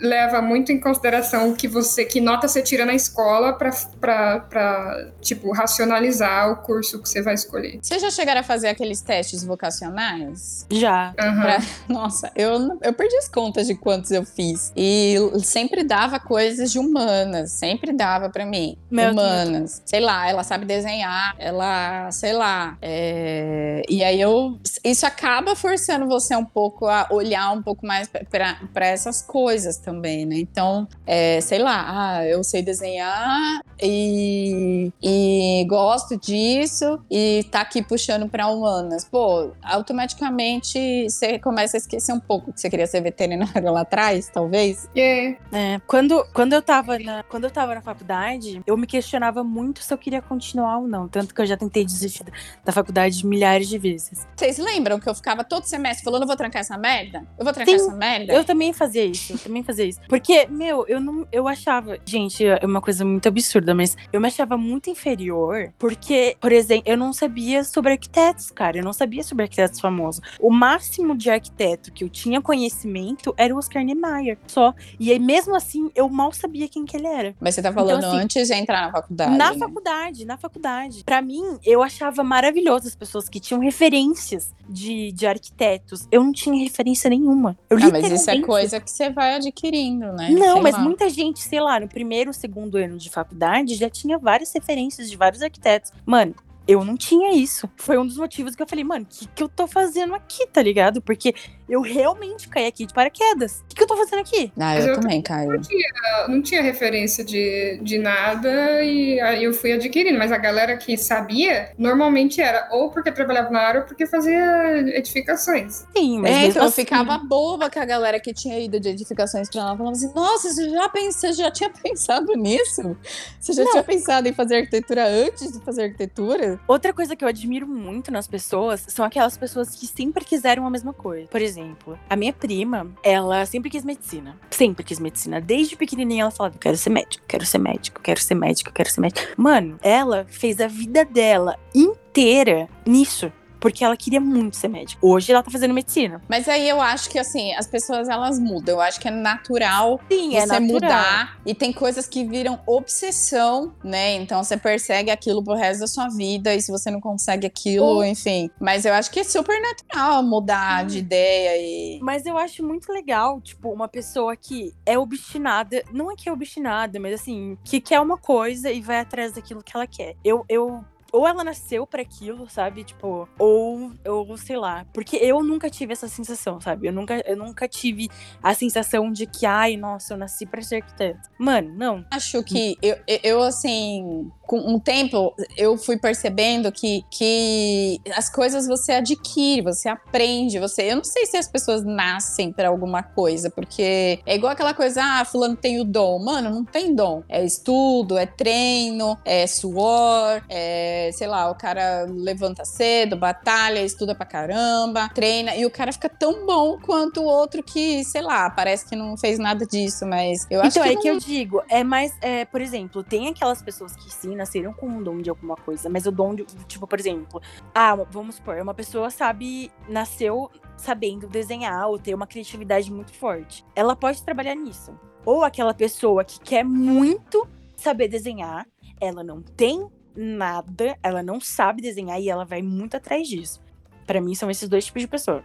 [0.00, 6.50] leva muito em consideração que você, que nota você tira na escola para, tipo, racionalizar
[6.52, 7.78] o curso que você vai escolher.
[7.82, 10.66] Vocês já chegaram a fazer aqueles testes vocacionais?
[10.70, 11.14] Já.
[11.20, 11.40] Uhum.
[11.42, 14.72] Pra- Nossa, eu, eu perdi as contas de quantos eu fiz.
[14.76, 17.52] E sempre dava coisas de humanas.
[17.52, 18.76] Sempre dava pra mim.
[18.90, 19.82] Meu humanas.
[19.84, 21.34] Sei lá, ela sabe desenhar.
[21.38, 22.76] Ela, sei lá.
[22.82, 24.58] é, E aí eu.
[24.82, 30.26] Isso acaba forçando você um pouco a olhar um pouco mais pra essas coisas também,
[30.26, 30.36] né?
[30.38, 31.84] Então, é, sei lá,
[32.16, 39.04] ah, eu sei desenhar e, e gosto disso e tá aqui puxando pra humanas.
[39.04, 44.30] Pô, automaticamente você começa a esquecer um pouco que você queria ser veterinário lá atrás,
[44.32, 44.88] talvez.
[44.96, 49.42] É, É, quando, quando, eu tava na, quando eu tava na faculdade, eu me questionava
[49.44, 51.08] muito se eu queria continuar ou não.
[51.08, 52.32] Tanto que eu já tentei da-
[52.64, 54.26] da faculdade milhares de vezes.
[54.36, 57.26] Vocês lembram que eu ficava todo semestre falando, eu vou trancar essa merda?
[57.38, 58.32] Eu vou trancar Sim, essa merda?
[58.32, 60.00] Eu também fazia isso, eu também fazia isso.
[60.08, 61.26] Porque, meu, eu não.
[61.32, 61.98] Eu achava.
[62.04, 65.72] Gente, é uma coisa muito absurda, mas eu me achava muito inferior.
[65.78, 68.78] Porque, por exemplo, eu não sabia sobre arquitetos, cara.
[68.78, 70.20] Eu não sabia sobre arquitetos famosos.
[70.40, 74.38] O máximo de arquiteto que eu tinha conhecimento era o Oscar Niemeyer.
[74.46, 74.74] Só.
[74.98, 77.34] E aí, mesmo assim, eu mal sabia quem que ele era.
[77.40, 79.36] Mas você tá falando Então, assim, antes de entrar na faculdade.
[79.36, 79.58] Na né?
[79.58, 81.04] faculdade, na faculdade.
[81.04, 86.08] Pra mim, eu achava maravilhoso as pessoas que tinham referências de, de arquitetos.
[86.10, 87.56] Eu não tinha referência nenhuma.
[87.70, 90.30] Eu Ah, mas isso é coisa que você vai adquirindo, né?
[90.30, 90.80] Não, Sei mas lá.
[90.80, 95.16] muita gente, sei lá, no primeiro, segundo ano de faculdade já tinha várias referências de
[95.16, 95.92] vários arquitetos.
[96.04, 96.34] Mano,
[96.66, 97.68] eu não tinha isso.
[97.76, 100.46] Foi um dos motivos que eu falei, mano, o que, que eu tô fazendo aqui,
[100.46, 101.00] tá ligado?
[101.02, 101.34] Porque
[101.68, 103.60] eu realmente caí aqui de paraquedas.
[103.60, 104.52] O que, que eu tô fazendo aqui?
[104.58, 105.52] Ah, eu eu também, Caio.
[105.54, 110.18] eu não tinha referência de, de nada e aí eu fui adquirindo.
[110.18, 114.78] Mas a galera que sabia, normalmente era ou porque trabalhava na área ou porque fazia
[114.96, 115.84] edificações.
[115.96, 118.88] Sim, mas É, então eu assim- ficava boba com a galera que tinha ido de
[118.90, 119.76] edificações pra lá.
[119.76, 122.96] Falava assim, nossa, você já, pensa, você já tinha pensado nisso?
[123.40, 123.70] Você já Não.
[123.72, 126.53] tinha pensado em fazer arquitetura antes de fazer arquitetura?
[126.66, 130.70] Outra coisa que eu admiro muito nas pessoas são aquelas pessoas que sempre quiseram a
[130.70, 131.28] mesma coisa.
[131.28, 134.38] Por exemplo, a minha prima, ela sempre quis medicina.
[134.50, 135.40] Sempre quis medicina.
[135.40, 139.00] Desde pequenininha ela falava: quero ser médico, quero ser médico, quero ser médico, quero ser
[139.00, 139.32] médico.
[139.36, 143.32] Mano, ela fez a vida dela inteira nisso.
[143.64, 144.98] Porque ela queria muito ser médica.
[145.00, 146.20] Hoje ela tá fazendo medicina.
[146.28, 148.74] Mas aí eu acho que, assim, as pessoas, elas mudam.
[148.74, 150.60] Eu acho que é natural Sim, você é natural.
[150.66, 151.38] mudar.
[151.46, 154.16] E tem coisas que viram obsessão, né?
[154.16, 156.54] Então você persegue aquilo pro resto da sua vida.
[156.54, 158.50] E se você não consegue aquilo, Ou- enfim.
[158.60, 161.98] Mas eu acho que é super natural mudar de ideia e.
[162.02, 165.82] Mas eu acho muito legal, tipo, uma pessoa que é obstinada.
[165.90, 169.62] Não é que é obstinada, mas assim, que quer uma coisa e vai atrás daquilo
[169.62, 170.16] que ela quer.
[170.22, 170.44] Eu.
[170.50, 170.84] eu
[171.16, 172.84] ou ela nasceu pra aquilo, sabe?
[172.84, 174.84] Tipo, ou, ou sei lá.
[174.92, 176.88] Porque eu nunca tive essa sensação, sabe?
[176.88, 178.08] Eu nunca, eu nunca tive
[178.42, 181.28] a sensação de que, ai, nossa, eu nasci pra ser arquiteto.
[181.38, 182.04] Mano, não.
[182.10, 188.66] Acho que eu- eu, assim, com um tempo, eu fui percebendo que, que as coisas
[188.66, 190.82] você adquire, você aprende, você.
[190.92, 195.00] Eu não sei se as pessoas nascem pra alguma coisa, porque é igual aquela coisa,
[195.02, 196.18] ah, fulano tem o dom.
[196.24, 197.22] Mano, não tem dom.
[197.28, 204.14] É estudo, é treino, é suor, é, sei lá, o cara levanta cedo, batalha, estuda
[204.14, 208.50] pra caramba, treina, e o cara fica tão bom quanto o outro que, sei lá,
[208.50, 211.18] parece que não fez nada disso, mas eu acho então, que é não- que eu
[211.18, 215.18] digo, é mais, é, por exemplo, tem aquelas pessoas que sim, nasceram com um dom
[215.18, 217.40] de alguma coisa, mas o dom de, tipo, por exemplo,
[217.74, 223.64] ah, vamos supor, uma pessoa sabe, nasceu sabendo desenhar ou ter uma criatividade muito forte.
[223.74, 224.98] Ela pode trabalhar nisso.
[225.24, 228.66] Ou aquela pessoa que quer muito saber desenhar,
[229.00, 233.60] ela não tem nada, ela não sabe desenhar e ela vai muito atrás disso.
[234.06, 235.42] Pra mim são esses dois tipos de pessoa.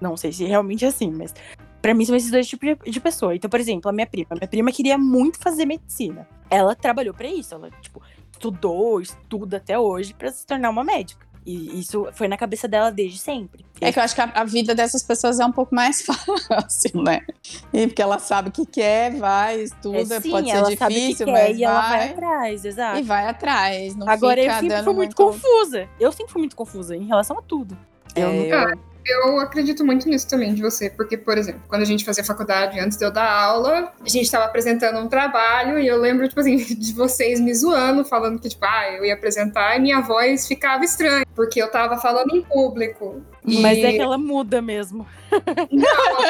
[0.00, 1.34] Não sei se realmente é assim, mas
[1.80, 3.34] Pra mim são esses dois tipos de, de pessoa.
[3.34, 4.28] Então, por exemplo, a minha prima.
[4.32, 6.28] Minha prima queria muito fazer medicina.
[6.50, 7.54] Ela trabalhou pra isso.
[7.54, 8.02] Ela, tipo,
[8.40, 11.28] estudou, estuda até hoje pra se tornar uma médica.
[11.44, 13.64] E isso foi na cabeça dela desde sempre.
[13.80, 17.02] É que eu acho que a, a vida dessas pessoas é um pouco mais fácil,
[17.02, 17.20] né?
[17.72, 21.26] E porque ela sabe o que quer, vai, estuda, É, sim, pode ser que difícil,
[21.26, 22.98] quer mas e ela vai vai, atrás, exato.
[22.98, 23.96] e vai atrás.
[23.96, 25.88] Não Agora eu sempre fui muito muito confusa.
[25.98, 27.76] Eu sempre fui muito confusa em relação a tudo.
[28.14, 31.82] Eu É, nunca- eu- eu acredito muito nisso também de você, porque, por exemplo, quando
[31.82, 35.78] a gente fazia faculdade, antes de eu dar aula, a gente estava apresentando um trabalho
[35.78, 39.14] e eu lembro, tipo assim, de vocês me zoando, falando que, tipo, ah, eu ia
[39.14, 43.22] apresentar e minha voz ficava estranha, porque eu tava falando em público.
[43.44, 45.06] Mas é que ela muda mesmo.
[45.70, 46.24] Não,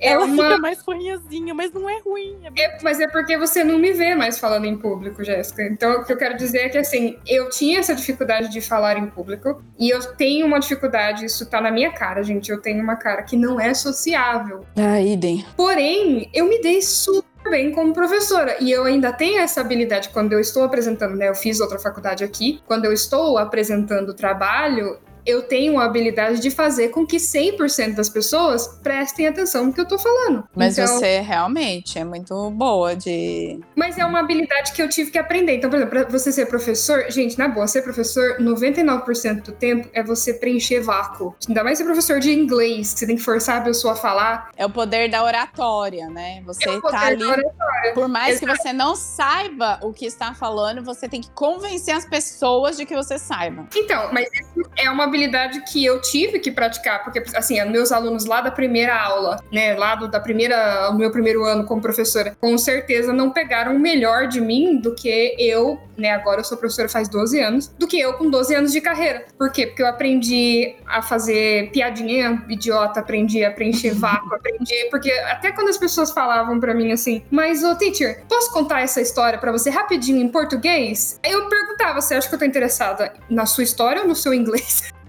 [0.00, 0.42] é ela uma...
[0.42, 2.36] fica mais ruinzinha, mas não é ruim.
[2.44, 2.62] É...
[2.62, 5.62] É, mas é porque você não me vê mais falando em público, Jéssica.
[5.64, 8.96] Então, o que eu quero dizer é que, assim, eu tinha essa dificuldade de falar
[8.96, 12.50] em público e eu tenho uma dificuldade, isso tá na minha cara, gente.
[12.50, 14.64] Eu tenho uma cara que não é sociável.
[14.76, 15.44] Ah, idem.
[15.56, 18.56] Porém, eu me dei super bem como professora.
[18.60, 21.28] E eu ainda tenho essa habilidade quando eu estou apresentando, né?
[21.28, 22.60] Eu fiz outra faculdade aqui.
[22.66, 27.94] Quando eu estou apresentando o trabalho, eu tenho a habilidade de fazer com que 100%
[27.94, 30.44] das pessoas prestem atenção no que eu tô falando.
[30.54, 33.60] Mas Então- você realmente é muito boa de.
[33.74, 35.56] Mas é uma habilidade que eu tive que aprender.
[35.56, 39.88] Então, por exemplo, pra você ser professor, gente, na boa, ser professor, 99% do tempo
[39.92, 41.34] é você preencher vácuo.
[41.48, 44.50] Ainda mais ser professor de inglês, que você tem que forçar a pessoa a falar.
[44.56, 46.42] É o poder da oratória, né?
[46.46, 47.18] Você É o poder tá ali.
[47.18, 47.94] da oratória.
[47.94, 52.04] Por mais que você não saiba o que está falando, você tem que convencer as
[52.04, 53.66] pessoas de que você saiba.
[53.74, 55.15] Então, mas isso é uma habilidade
[55.62, 59.94] que eu tive que praticar, porque, assim, meus alunos lá da primeira aula, né, lá
[59.94, 64.26] do, da primeira, o meu primeiro ano como professora, com certeza não pegaram o melhor
[64.28, 67.98] de mim do que eu, né, agora eu sou professora faz 12 anos, do que
[67.98, 69.24] eu com 12 anos de carreira.
[69.38, 69.66] Por quê?
[69.66, 75.68] Porque eu aprendi a fazer piadinha idiota, aprendi a preencher vácuo, aprendi, porque até quando
[75.68, 79.70] as pessoas falavam pra mim assim, mas, ô teacher, posso contar essa história pra você
[79.70, 81.18] rapidinho em português?
[81.24, 84.32] Aí eu perguntava, você acha que eu tô interessada na sua história ou no seu
[84.34, 84.92] inglês?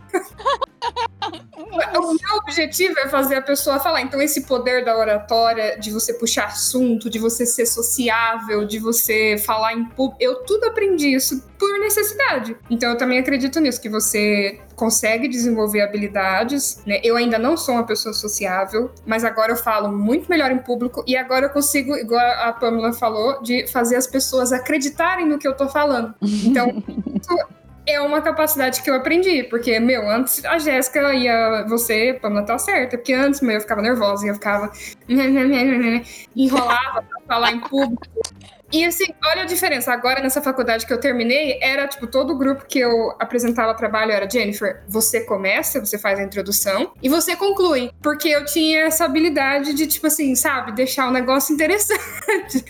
[2.00, 4.02] O meu objetivo é fazer a pessoa falar.
[4.02, 9.38] Então, esse poder da oratória, de você puxar assunto, de você ser sociável, de você
[9.38, 12.56] falar em público, eu tudo aprendi isso por necessidade.
[12.70, 16.82] Então, eu também acredito nisso, que você consegue desenvolver habilidades.
[16.86, 17.02] Né?
[17.04, 21.04] Eu ainda não sou uma pessoa sociável, mas agora eu falo muito melhor em público
[21.08, 25.48] e agora eu consigo, igual a Pamela falou, de fazer as pessoas acreditarem no que
[25.48, 26.14] eu tô falando.
[26.22, 26.84] Então,
[27.88, 31.66] é uma capacidade que eu aprendi, porque, meu, antes a Jéssica ia.
[31.70, 34.72] Você, Pamela, tá certa, porque antes, meu, eu ficava nervosa eu ficava.
[36.36, 38.06] enrolava pra falar em público.
[38.72, 39.92] E assim, olha a diferença.
[39.92, 44.12] Agora, nessa faculdade que eu terminei, era tipo, todo o grupo que eu apresentava trabalho
[44.12, 47.92] era Jennifer, você começa, você faz a introdução e você conclui.
[48.02, 51.98] Porque eu tinha essa habilidade de, tipo assim, sabe, deixar o negócio interessante.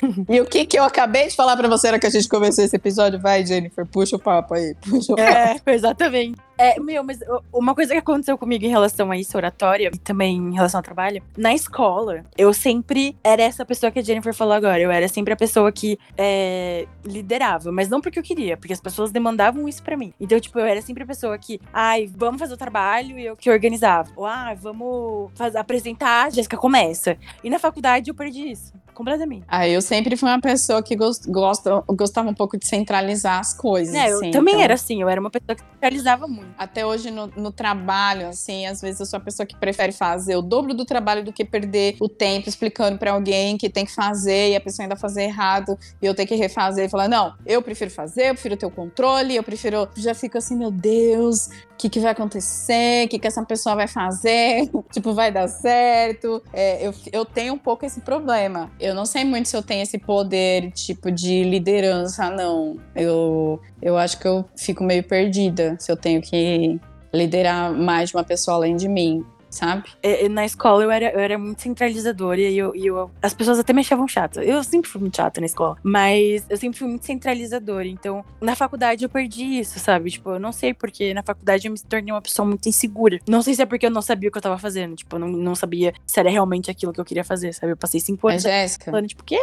[0.29, 2.63] E o que que eu acabei de falar pra você era que a gente começou
[2.63, 3.19] esse episódio?
[3.19, 4.75] Vai, Jennifer, puxa o papo aí.
[4.75, 5.29] Puxa o papo.
[5.29, 6.37] É, exatamente.
[6.57, 7.19] É, meu, mas
[7.53, 10.83] uma coisa que aconteceu comigo em relação a isso, oratória, e também em relação ao
[10.83, 14.79] trabalho, na escola, eu sempre era essa pessoa que a Jennifer falou agora.
[14.79, 18.81] Eu era sempre a pessoa que é, liderava, mas não porque eu queria, porque as
[18.81, 20.13] pessoas demandavam isso pra mim.
[20.19, 23.35] Então, tipo, eu era sempre a pessoa que, ai, vamos fazer o trabalho e eu
[23.35, 24.09] que organizava.
[24.15, 27.17] Ou, ah, vamos fazer, apresentar, a Jéssica começa.
[27.43, 29.45] E na faculdade eu perdi isso, completamente.
[29.47, 33.53] Ah, eu sempre fui uma pessoa que gos- gosta, gostava um pouco de centralizar as
[33.53, 33.93] coisas.
[33.93, 36.49] É, eu assim, também então- era assim, eu era uma pessoa que realizava muito.
[36.57, 40.35] Até hoje no, no trabalho, assim, às vezes eu sou a pessoa que prefere fazer
[40.35, 43.93] o dobro do trabalho do que perder o tempo explicando pra alguém que tem que
[43.93, 47.33] fazer e a pessoa ainda fazer errado e eu ter que refazer e falar, não,
[47.45, 49.87] eu prefiro fazer, eu prefiro ter o controle, eu prefiro.
[49.95, 53.05] Já fico assim, meu Deus, o que, que vai acontecer?
[53.05, 54.69] O que, que essa pessoa vai fazer?
[54.91, 56.41] tipo, vai dar certo?
[56.51, 58.71] É, eu, eu tenho um pouco esse problema.
[58.87, 62.77] Eu não sei muito se eu tenho esse poder, tipo, de liderança, não.
[62.95, 66.79] Eu, eu acho que eu fico meio perdida se eu tenho que
[67.13, 69.89] liderar mais de uma pessoa além de mim, sabe?
[70.01, 73.59] É, é, na escola eu era, eu era muito centralizadora e, eu, eu- as pessoas
[73.59, 74.43] até me achavam chata.
[74.43, 77.87] Eu sempre fui muito chata na escola, mas eu sempre fui muito centralizadora.
[77.87, 80.11] Então, na faculdade eu perdi isso, sabe?
[80.11, 83.19] Tipo, eu não sei porque na faculdade eu me tornei uma pessoa muito insegura.
[83.27, 84.95] Não sei se é porque eu não sabia o que eu tava fazendo.
[84.95, 87.71] Tipo, eu não, não sabia se era realmente aquilo que eu queria fazer, sabe?
[87.73, 89.37] Eu passei cinco anos Jéssica, falando, tipo, que?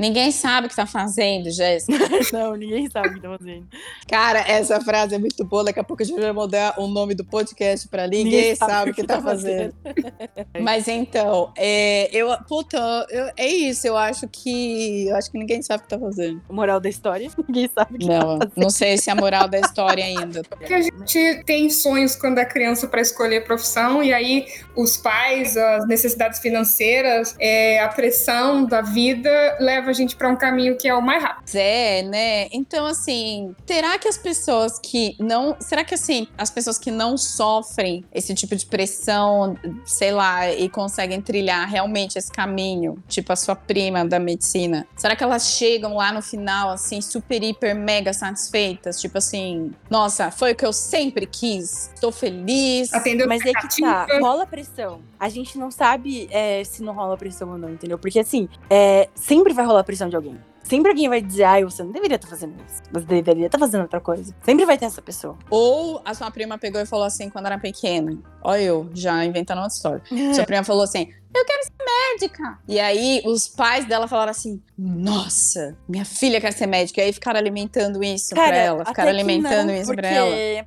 [0.00, 1.92] Ninguém sabe o que tá fazendo, Jéssica.
[2.32, 3.66] Não, ninguém sabe o que tá fazendo.
[4.08, 5.64] Cara, essa frase é muito boa.
[5.64, 8.90] Daqui a pouco a gente vai mudar o nome do podcast pra ninguém, Ninguém sabe,
[8.90, 9.74] o que tá fazendo.
[10.60, 12.78] Mas então, é, eu, puta,
[13.10, 13.86] eu- é isso.
[13.86, 15.06] Eu acho que.
[15.08, 16.40] Eu acho que ninguém sabe o que tá fazendo.
[16.50, 18.52] Moral da história, ninguém sabe o que Não, tá fazendo.
[18.56, 20.42] não sei se é a moral da história ainda.
[20.48, 25.56] Porque a gente tem sonhos quando é criança para escolher profissão, e aí os pais,
[25.56, 30.76] as necessidades financeiras, é, a pressão da vida leva leva a gente para um caminho
[30.76, 31.54] que é o mais rápido.
[31.54, 32.48] É, né?
[32.52, 35.56] Então, assim, será que as pessoas que não.
[35.60, 40.68] Será que, assim, as pessoas que não sofrem esse tipo de pressão, sei lá, e
[40.68, 45.96] conseguem trilhar realmente esse caminho, tipo a sua prima da medicina, será que elas chegam
[45.96, 49.00] lá no final, assim, super, hiper, mega satisfeitas?
[49.00, 52.92] Tipo assim, nossa, foi o que eu sempre quis, estou feliz.
[52.92, 55.00] Atendeu Mas é que tá, rola pressão.
[55.18, 57.98] A gente não sabe é, se não rola pressão ou não, entendeu?
[57.98, 60.38] Porque assim, é, sempre vai rolar pressão de alguém.
[60.62, 62.82] Sempre alguém vai dizer, ai, você não deveria estar fazendo isso.
[62.92, 64.34] Você deveria estar fazendo outra coisa.
[64.42, 65.36] Sempre vai ter essa pessoa.
[65.48, 68.16] Ou a sua prima pegou e falou assim quando era pequena.
[68.42, 70.02] Olha eu, já inventando outra história.
[70.34, 72.58] Sua prima falou assim: Eu quero ser médica.
[72.68, 77.00] E aí os pais dela falaram assim: Nossa, minha filha quer ser médica.
[77.00, 78.84] E aí ficaram alimentando isso Cara, pra ela.
[78.84, 80.66] Ficaram alimentando não, isso porque pra ela.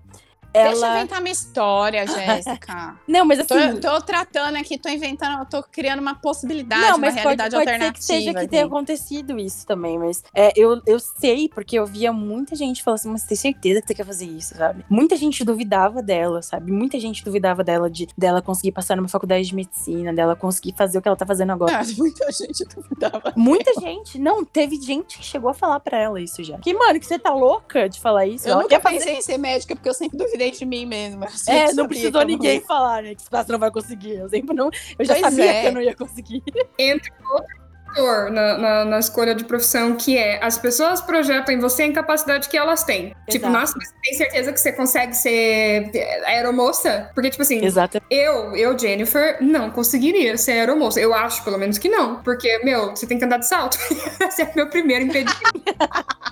[0.53, 0.69] Ela...
[0.71, 2.95] Deixa eu inventar minha história, Jéssica.
[3.07, 3.79] Não, mas Tô, assim.
[3.79, 7.65] tô tratando aqui, tô inventando, tô criando uma possibilidade, Não, uma mas pode, realidade pode
[7.65, 7.93] ser alternativa.
[7.93, 12.11] que seja que tenha acontecido isso também, mas é, eu, eu sei, porque eu via
[12.13, 14.85] muita gente falando assim, mas você tem certeza que você quer fazer isso, sabe?
[14.89, 16.71] Muita gente duvidava dela, sabe?
[16.71, 20.97] Muita gente duvidava dela de dela conseguir passar numa faculdade de medicina, dela conseguir fazer
[20.97, 21.79] o que ela tá fazendo agora.
[21.79, 23.33] Ah, muita gente duvidava.
[23.35, 26.57] Muita gente, não, teve gente que chegou a falar pra ela isso já.
[26.59, 28.47] Que, mano, que você tá louca de falar isso?
[28.47, 30.85] Eu Ela nunca quer fazer pensei em ser médica, porque eu sempre duvidei de mim
[30.85, 31.27] mesma.
[31.47, 32.65] Eu É, não precisou não ninguém ia.
[32.65, 33.15] falar, né?
[33.15, 34.15] Que você não vai conseguir.
[34.17, 34.69] Eu sempre não.
[34.97, 35.61] Eu já Pois sabia é.
[35.61, 36.43] que eu não ia conseguir.
[36.77, 37.63] Entra outro
[37.95, 41.85] fator na, na, na escolha de profissão, que é as pessoas projetam em você a
[41.87, 43.15] incapacidade que elas têm.
[43.29, 43.51] Tipo, Exato.
[43.51, 45.91] nossa, você tem certeza que você consegue ser
[46.25, 47.11] aeromoça?
[47.13, 48.01] Porque, tipo assim, Exato.
[48.09, 50.99] Eu, eu, Jennifer, não conseguiria ser aeromoça.
[50.99, 52.15] Eu acho, pelo menos, que não.
[52.23, 53.77] Porque, meu, você tem que andar de salto.
[54.27, 55.39] Esse é o meu primeiro impedimento.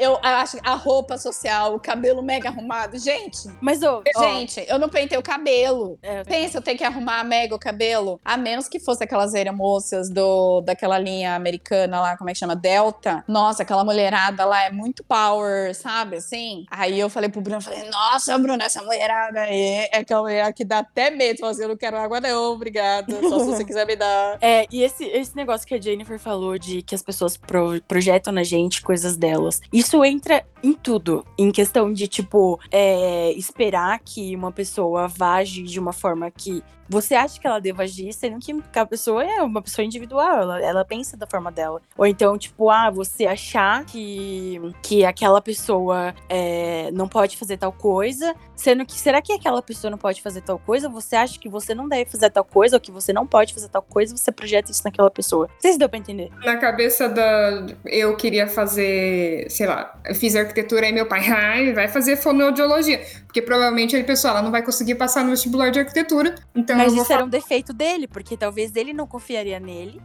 [0.00, 2.98] Eu acho a roupa social, o cabelo mega arrumado.
[2.98, 5.98] Gente, Mas, ô, gente, eu não pentei o cabelo.
[6.02, 8.20] é, Pensa, eu tenho que arrumar mega o cabelo.
[8.24, 12.56] A menos que fosse aquelas aeromoças do, daquela linha americana lá, como é que chama?
[12.56, 13.24] Delta.
[13.28, 16.16] Nossa, aquela mulherada lá é muito power, sabe?
[16.16, 16.64] Assim.
[16.70, 20.64] Aí eu falei pro Bruno, falei, nossa, Bruno, essa mulherada aí é aquela mulher que
[20.64, 21.40] dá até medo.
[21.40, 23.12] Falei assim, eu não quero água não, obrigada.
[23.28, 24.38] Só se você quiser me dar.
[24.42, 28.32] É, e esse, esse negócio que a Jennifer falou de que as pessoas pro- projetam
[28.32, 29.60] na gente coisas delas.
[29.72, 31.24] Isso entra em tudo.
[31.38, 36.62] Em questão de, tipo, é, esperar que uma pessoa vá agir de uma forma que
[36.90, 40.60] você acha que ela deva agir, sendo que a pessoa é uma pessoa individual, ela,
[40.60, 41.80] ela pensa da forma dela.
[41.96, 47.72] Ou então, tipo, ah, você achar que, que aquela pessoa é, não pode fazer tal
[47.72, 50.88] coisa, sendo que será que aquela pessoa não pode fazer tal coisa?
[50.88, 53.68] Você acha que você não deve fazer tal coisa, ou que você não pode fazer
[53.68, 55.46] tal coisa, você projeta isso naquela pessoa.
[55.46, 56.28] Não sei se deu pra entender.
[56.44, 57.66] Na cabeça da.
[57.86, 63.00] Eu queria fazer, sei lá, fiz arquitetura e meu pai, ai, vai fazer fonoaudiologia.
[63.26, 66.34] Porque provavelmente ele, pessoal, ela não vai conseguir passar no vestibular de arquitetura.
[66.52, 70.00] Então Mas isso era um defeito dele, porque talvez ele não confiaria nele.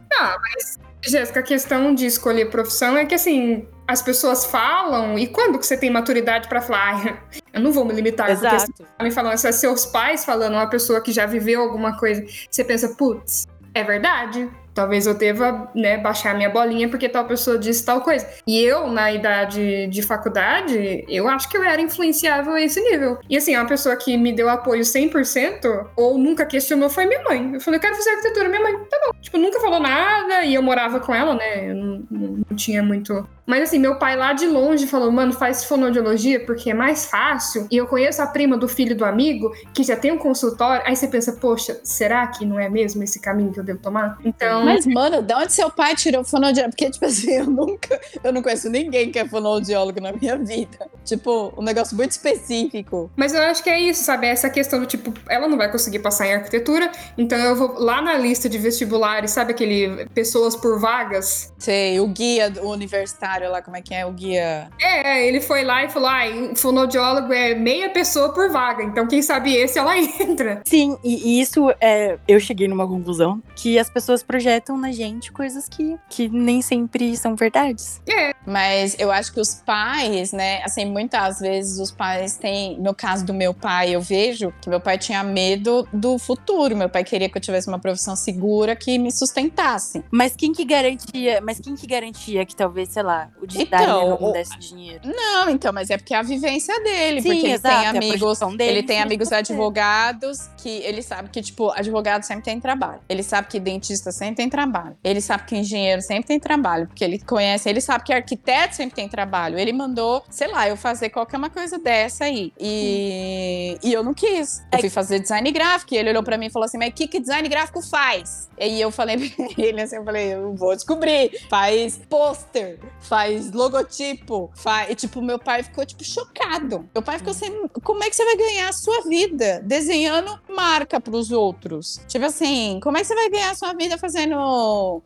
[1.02, 5.66] Jéssica, a questão de escolher profissão é que, assim, as pessoas falam, e quando que
[5.66, 7.20] você tem maturidade pra falar, "Ai,
[7.52, 8.72] eu não vou me limitar, porque Exato.
[8.76, 12.24] você me falando, se é seus pais falando, uma pessoa que já viveu alguma coisa,
[12.50, 14.50] você pensa, putz, é verdade.
[14.76, 18.26] Talvez eu deva, né, baixar minha bolinha porque tal pessoa disse tal coisa.
[18.46, 23.18] E eu, na idade de faculdade, eu acho que eu era influenciável a esse nível.
[23.28, 27.54] E assim, uma pessoa que me deu apoio 100% ou nunca questionou foi minha mãe.
[27.54, 28.48] Eu falei, eu quero fazer arquitetura.
[28.50, 29.12] Minha mãe, tá bom.
[29.20, 31.70] Tipo, nunca falou nada e eu morava com ela, né?
[31.70, 33.26] Eu não, não- não tinha muito.
[33.46, 37.66] Mas assim, meu pai lá de longe falou, mano, faz fonoaudiologia porque é mais fácil.
[37.70, 40.82] E eu conheço a prima do filho do amigo que já tem um consultório.
[40.84, 44.18] Aí você pensa, poxa, será que não é mesmo esse caminho que eu devo tomar?
[44.24, 44.65] Então.
[44.66, 46.74] Mas, mano, de onde seu pai tirou fonoaudiólogo?
[46.74, 48.00] Porque, tipo assim, eu nunca.
[48.22, 50.88] Eu não conheço ninguém que é fonoaudiólogo na minha vida.
[51.04, 53.10] Tipo, um negócio muito específico.
[53.16, 54.26] Mas eu acho que é isso, sabe?
[54.26, 58.02] Essa questão do tipo, ela não vai conseguir passar em arquitetura, então eu vou lá
[58.02, 61.52] na lista de vestibulares, sabe aquele pessoas por vagas?
[61.58, 64.04] Sei, o guia do universitário lá, como é que é?
[64.04, 64.68] O guia.
[64.80, 69.06] É, ele foi lá e falou: ah, o fonoaudiólogo é meia pessoa por vaga, então
[69.06, 70.62] quem sabe esse ela entra.
[70.64, 72.18] Sim, e, e isso é.
[72.26, 77.16] Eu cheguei numa conclusão que as pessoas projetam na gente coisas que, que nem sempre
[77.16, 78.00] são verdades.
[78.46, 83.24] Mas eu acho que os pais, né, assim, muitas vezes os pais têm, no caso
[83.24, 86.76] do meu pai, eu vejo que meu pai tinha medo do futuro.
[86.76, 90.04] Meu pai queria que eu tivesse uma profissão segura que me sustentasse.
[90.10, 91.40] Mas quem que garantia.
[91.42, 95.00] Mas quem que garantia que talvez, sei lá, o Então, digitário não desse dinheiro?
[95.04, 97.86] Não, então, mas é porque é a vivência dele, Sim, porque ele exato, é tem
[97.86, 102.44] a amigos, dele ele em tem amigos advogados que ele sabe que tipo, advogado sempre
[102.44, 103.00] tem trabalho.
[103.08, 104.96] Ele sabe que dentista sempre tem tem trabalho.
[105.02, 108.94] Ele sabe que engenheiro sempre tem trabalho, porque ele conhece, ele sabe que arquiteto sempre
[108.94, 109.58] tem trabalho.
[109.58, 112.52] Ele mandou, sei lá, eu fazer qualquer uma coisa dessa aí.
[112.58, 114.62] E, e eu não quis.
[114.72, 116.92] Eu fui fazer design gráfico e ele olhou pra mim e falou assim: Mas o
[116.92, 118.48] que, que design gráfico faz?
[118.58, 121.46] E eu falei pra ele assim: Eu falei, eu vou descobrir.
[121.48, 124.90] Faz pôster, faz logotipo, faz.
[124.90, 126.88] E, tipo, meu pai ficou, tipo, chocado.
[126.94, 131.00] Meu pai ficou assim: Como é que você vai ganhar a sua vida desenhando marca
[131.00, 132.00] pros outros?
[132.06, 134.35] Tipo assim, como é que você vai ganhar a sua vida fazendo.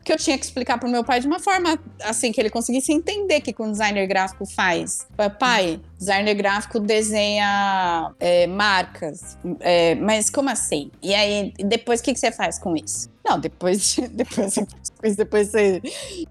[0.03, 2.91] Que eu tinha que explicar pro meu pai de uma forma assim que ele conseguisse
[2.91, 5.07] entender o que um designer gráfico faz.
[5.39, 9.37] Pai, designer gráfico desenha é, marcas.
[9.59, 10.91] É, mas como assim?
[11.01, 13.07] E aí, depois o que, que você faz com isso?
[13.23, 15.81] Não, depois, depois, depois, depois você.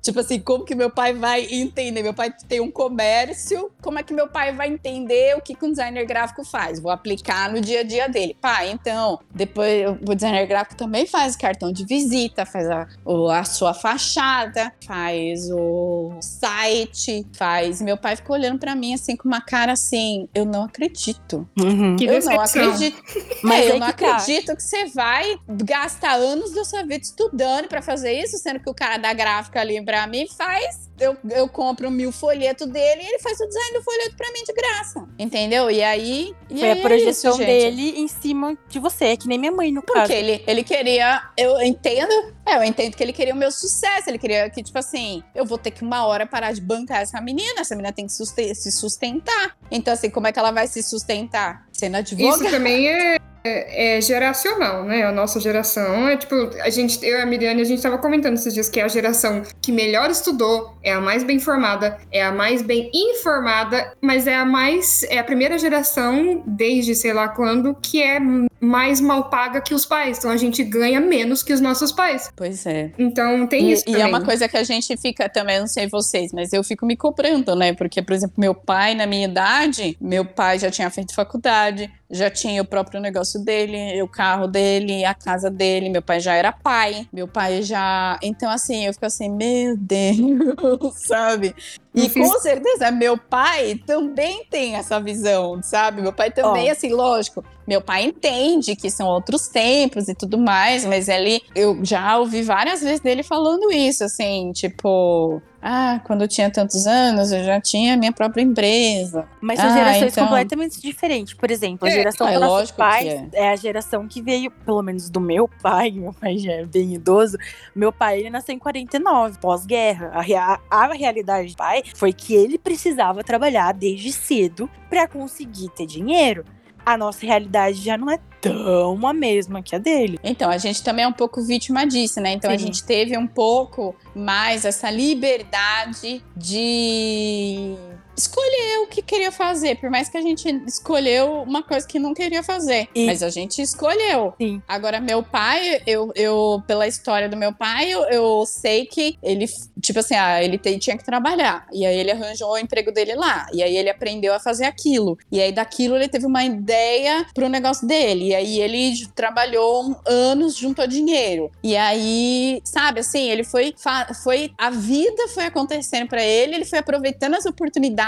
[0.03, 2.03] Tipo assim, como que meu pai vai entender?
[2.03, 5.65] Meu pai tem um comércio, como é que meu pai vai entender o que, que
[5.65, 6.81] um designer gráfico faz?
[6.81, 8.37] Vou aplicar no dia a dia dele.
[8.41, 12.89] Pai, então, depois o designer gráfico também faz cartão de visita, faz a,
[13.33, 17.81] a sua fachada, faz o site, faz.
[17.81, 21.49] Meu pai ficou olhando pra mim assim com uma cara assim, eu não acredito.
[21.61, 21.97] Uhum.
[21.97, 22.63] Que Eu não decepção.
[22.71, 23.03] acredito.
[23.43, 24.17] Mas É, eu aí não que tá.
[24.17, 28.71] acredito que você vai gastar anos da sua vida estudando pra fazer isso, sendo que
[28.71, 30.89] o cara da gráfica ali pra mim faz.
[30.99, 34.43] Eu, eu compro mil folhetos dele e ele faz o design do folheto pra mim
[34.45, 35.09] de graça.
[35.19, 35.71] Entendeu?
[35.71, 36.35] E aí.
[36.51, 37.47] e Foi aí a é projeção isso, gente.
[37.47, 40.01] dele em cima de você, que nem minha mãe, no caso.
[40.01, 41.23] Porque ele, ele queria.
[41.39, 42.13] Eu entendo.
[42.51, 44.11] É, eu entendo que ele queria o meu sucesso.
[44.11, 47.21] Ele queria que, tipo assim, eu vou ter que uma hora parar de bancar essa
[47.21, 47.61] menina.
[47.61, 49.57] Essa menina tem que se sustentar.
[49.71, 51.69] Então, assim, como é que ela vai se sustentar?
[51.73, 52.43] Sendo advogada.
[52.43, 55.03] Isso também é, é, é geracional, né?
[55.05, 58.35] A nossa geração é tipo, a gente, eu e a Miriane, a gente tava comentando
[58.35, 62.23] esses dias que é a geração que melhor estudou, é a mais bem formada, é
[62.23, 67.29] a mais bem informada, mas é a mais, é a primeira geração desde sei lá
[67.29, 68.19] quando que é
[68.61, 70.19] mais mal paga que os pais.
[70.19, 72.31] Então a gente ganha menos que os nossos pais.
[72.37, 72.91] Pois é.
[72.99, 74.03] Então tem E, isso e também.
[74.03, 76.97] é uma coisa que a gente fica também, não sei vocês, mas eu fico me
[76.97, 77.73] cobrando, né?
[77.73, 82.29] Porque, por exemplo, meu pai, na minha idade, meu pai já tinha feito faculdade, já
[82.29, 86.53] tinha o próprio negócio dele, o carro dele, a casa dele, meu pai já era
[86.53, 88.19] pai, meu pai já.
[88.23, 91.55] Então, assim, eu fico assim, meu Deus, sabe?
[91.95, 96.01] E com certeza, meu pai também tem essa visão, sabe?
[96.01, 96.73] Meu pai também, Ó.
[96.73, 101.85] assim, lógico, meu pai entende que são outros tempos e tudo mais, mas ele, eu
[101.85, 107.33] já ouvi várias vezes dele falando isso, assim, tipo, ah, quando eu tinha tantos anos,
[107.33, 109.29] eu já tinha minha própria empresa.
[109.41, 110.27] Mas são Ah, gerações então.
[110.27, 111.35] completamente diferentes.
[111.35, 113.49] Por exemplo, a É, geração é dos nossos pais é.
[113.51, 117.37] a geração que veio, pelo menos do meu pai, meu pai já é bem idoso.
[117.75, 120.11] Meu pai, ele nasceu em 49, pós-guerra.
[120.15, 125.69] A, rea- a realidade do pai foi que ele precisava trabalhar desde cedo pra conseguir
[125.71, 126.45] ter dinheiro.
[126.85, 130.19] A nossa realidade já não é tão a mesma que a dele.
[130.25, 132.33] Então, a gente também é um pouco vítima disso, né?
[132.33, 132.67] Então, a Sim.
[132.67, 137.75] gente teve um pouco mais essa liberdade de
[138.17, 142.13] escolher o que queria fazer, por mais que a gente escolheu uma coisa que não
[142.13, 144.35] queria fazer, E- mas a gente escolheu.
[144.39, 144.61] Sim.
[144.69, 149.47] Agora, meu pai, eu, eu pela história do meu pai, eu, eu sei que ele,
[149.81, 151.67] tipo assim, ah, ele te- tinha que trabalhar.
[151.73, 153.47] E aí ele arranjou o emprego dele lá.
[153.53, 155.17] E aí ele aprendeu a fazer aquilo.
[155.31, 158.29] E aí daquilo ele teve uma ideia pro negócio dele.
[158.29, 161.51] E aí ele trabalhou anos junto a dinheiro.
[161.63, 163.75] E aí, sabe, assim, ele foi,
[164.23, 168.00] foi a vida foi acontecendo pra ele, ele foi aproveitando as oportunidades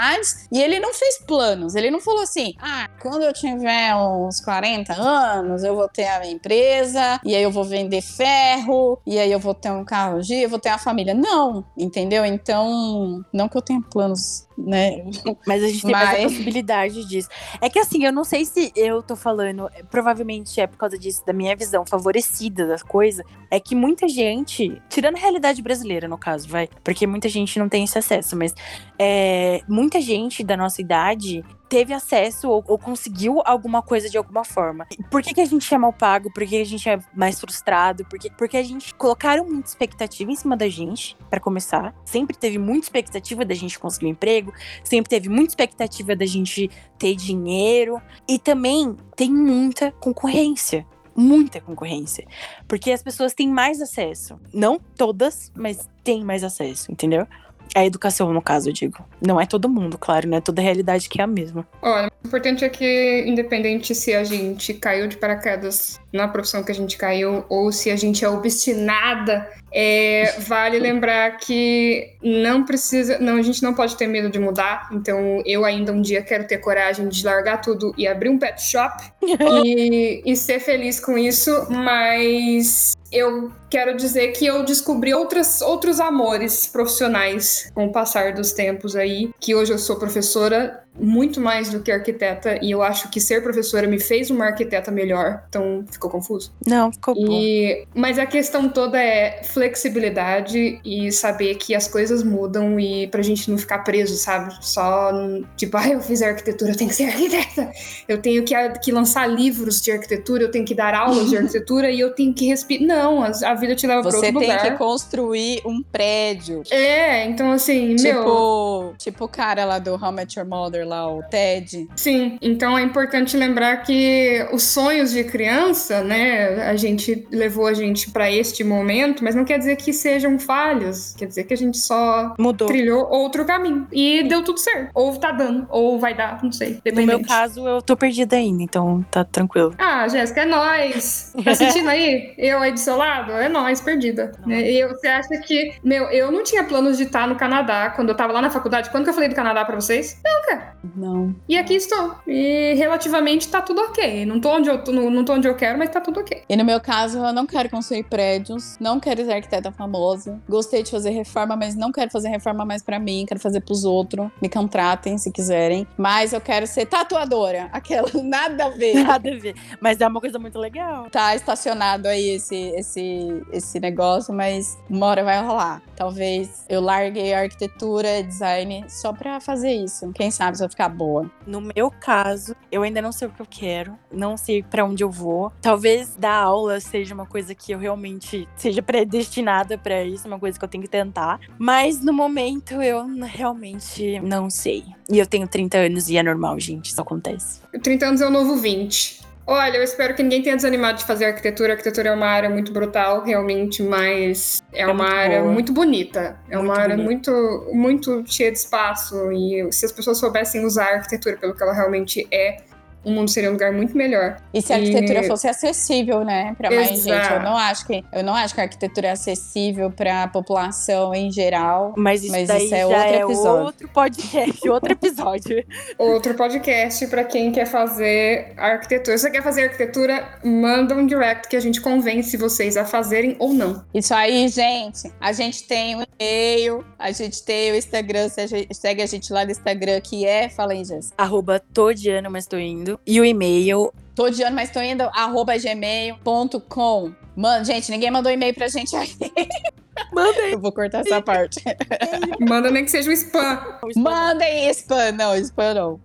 [0.51, 1.75] e ele não fez planos.
[1.75, 6.19] Ele não falou assim: "Ah, quando eu tiver uns 40 anos, eu vou ter a
[6.19, 10.21] minha empresa, e aí eu vou vender ferro, e aí eu vou ter um carro
[10.21, 11.13] G, eu vou ter uma família".
[11.13, 12.25] Não, entendeu?
[12.25, 15.03] Então, não que eu tenha planos, né?
[15.47, 17.29] Mas a gente tem mais a Mas- possibilidade disso.
[17.61, 21.25] É que assim, eu não sei se eu tô falando, provavelmente é por causa disso,
[21.25, 26.17] da minha visão favorecida das coisas, é que muita gente, tirando a realidade brasileira, no
[26.17, 28.53] caso, vai, porque muita gente não tem esse acesso, mas
[28.97, 31.43] é, muita gente da nossa idade
[31.73, 34.85] teve acesso ou, ou conseguiu alguma coisa de alguma forma.
[35.09, 36.31] Por que, que a gente é mal pago?
[36.31, 38.05] Por que a gente é mais frustrado?
[38.05, 41.91] Porque, porque a gente colocaram muita expectativa em cima da gente, pra começar.
[42.05, 44.53] Sempre teve muita expectativa da gente conseguir um emprego,
[44.83, 46.69] sempre teve muita expectativa da gente
[46.99, 47.99] ter dinheiro.
[48.27, 50.85] E também tem muita concorrência.
[51.15, 52.27] Muita concorrência.
[52.67, 54.39] Porque as pessoas têm mais acesso.
[54.53, 57.27] Não todas, mas têm mais acesso, entendeu?
[57.75, 59.03] A educação, no caso, eu digo.
[59.21, 61.67] Não é todo mundo, claro, não é toda a realidade que é a mesma.
[61.81, 66.71] Olha, o importante é que, independente se a gente caiu de paraquedas na profissão que
[66.71, 73.17] a gente caiu ou se a gente é obstinada, é, vale lembrar que não precisa,
[73.17, 74.89] não, a gente não pode ter medo de mudar.
[74.91, 78.61] Então, eu ainda um dia quero ter coragem de largar tudo e abrir um pet
[78.61, 79.03] shop
[79.65, 85.99] e, e ser feliz com isso, mas eu quero dizer que eu descobri outras, outros
[85.99, 91.69] amores profissionais com o passar dos tempos aí, que hoje eu sou professora muito mais
[91.69, 95.43] do que arquiteta e eu acho que ser professora me fez uma arquiteta melhor.
[95.49, 96.53] Então, ficou confuso?
[96.65, 97.85] Não, ficou e...
[97.85, 97.99] bom.
[97.99, 103.49] Mas a questão toda é flexibilidade e saber que as coisas mudam e pra gente
[103.49, 104.53] não ficar preso, sabe?
[104.61, 105.11] Só,
[105.57, 107.71] tipo, ah, eu fiz arquitetura, eu tenho que ser arquiteta.
[108.07, 111.89] Eu tenho que, que lançar livros de arquitetura, eu tenho que dar aulas de arquitetura
[111.89, 112.85] e eu tenho que respirar.
[112.85, 114.59] Não, a vida te leva Você pra outro lugar.
[114.59, 116.63] Você tem que construir um prédio.
[116.69, 118.93] É, então assim, tipo, meu...
[118.97, 121.87] Tipo o cara lá do How Met Your Mother lá, o Ted.
[121.95, 127.73] Sim, então é importante lembrar que os sonhos de criança, né, a gente levou a
[127.73, 131.57] gente para este momento, mas não quer dizer que sejam falhas, quer dizer que a
[131.57, 132.67] gente só Mudou.
[132.67, 134.91] trilhou outro caminho e deu tudo certo.
[134.93, 136.79] Ou tá dando, ou vai dar, não sei.
[136.93, 139.73] No meu caso, eu tô perdida ainda, então tá tranquilo.
[139.77, 141.33] Ah, Jéssica, é nóis.
[141.43, 142.33] Tá sentindo aí?
[142.37, 143.31] Eu aí do seu lado?
[143.31, 144.31] É nóis, perdida.
[144.47, 148.09] E eu, você acha que, meu, eu não tinha planos de estar no Canadá quando
[148.09, 148.89] eu tava lá na faculdade.
[148.89, 150.19] Quando que eu falei do Canadá para vocês?
[150.47, 150.75] Cara.
[150.95, 151.33] Não.
[151.47, 152.15] E aqui estou.
[152.27, 154.25] E relativamente tá tudo ok.
[154.25, 156.43] Não tô onde eu, não, não tô onde eu quero, mas tá tudo ok.
[156.47, 160.39] E no meu caso, eu não quero construir prédios, não quero ser arquiteta famosa.
[160.47, 163.85] Gostei de fazer reforma, mas não quero fazer reforma mais para mim, quero fazer pros
[163.85, 164.29] outros.
[164.41, 165.87] Me contratem se quiserem.
[165.97, 167.69] Mas eu quero ser tatuadora.
[167.71, 168.95] Aquela, nada a ver.
[168.95, 169.55] Nada a ver.
[169.79, 171.09] Mas é uma coisa muito legal.
[171.09, 175.81] Tá estacionado aí esse, esse, esse negócio, mas uma hora vai rolar.
[175.95, 180.11] Talvez eu larguei a arquitetura, design, só pra fazer isso.
[180.13, 181.29] Quem sabe se eu ficar boa.
[181.45, 185.03] No meu caso, eu ainda não sei o que eu quero, não sei para onde
[185.03, 185.51] eu vou.
[185.61, 190.57] Talvez dar aula seja uma coisa que eu realmente seja predestinada para isso, uma coisa
[190.57, 191.39] que eu tenho que tentar.
[191.57, 194.83] Mas no momento eu realmente não sei.
[195.09, 197.61] E eu tenho 30 anos e é normal, gente, isso acontece.
[197.81, 199.22] 30 anos é o novo 20.
[199.45, 201.73] Olha, eu espero que ninguém tenha desanimado de fazer arquitetura.
[201.73, 205.51] A arquitetura é uma área muito brutal, realmente, mas é, é uma área boa.
[205.51, 206.39] muito bonita.
[206.49, 209.31] É muito uma área muito, muito cheia de espaço.
[209.33, 212.57] E se as pessoas soubessem usar a arquitetura pelo que ela realmente é,
[213.03, 214.37] o mundo seria um lugar muito melhor.
[214.53, 215.27] E se a arquitetura e...
[215.27, 217.09] fosse acessível, né, para mais gente?
[217.09, 221.13] Eu não acho que eu não acho que a arquitetura é acessível para a população
[221.13, 221.93] em geral.
[221.97, 223.65] Mas isso, mas isso é outro é episódio.
[223.65, 225.65] outro podcast, outro episódio.
[225.97, 229.17] outro podcast para quem quer fazer arquitetura.
[229.17, 233.35] Se você quer fazer arquitetura, manda um direct que a gente convence vocês a fazerem
[233.39, 233.83] ou não.
[233.93, 235.11] Isso aí, gente.
[235.19, 238.29] A gente tem um e-mail, a gente tem o Instagram,
[238.71, 241.15] segue a gente lá no Instagram que é, fala aí, Jéssica.
[241.17, 243.93] Arroba Todiano, mas tô indo E o e-mail.
[244.15, 245.03] Tô odiando, mas tô indo.
[245.13, 247.11] Arroba gmail.com.
[247.35, 249.09] Mano, gente, ninguém mandou e-mail pra gente aí.
[250.13, 250.51] Mandem.
[250.51, 251.61] Eu vou cortar essa parte.
[252.39, 253.59] Manda nem que seja um spam.
[253.95, 255.11] Mandem spam.
[255.13, 255.99] Não, spam não.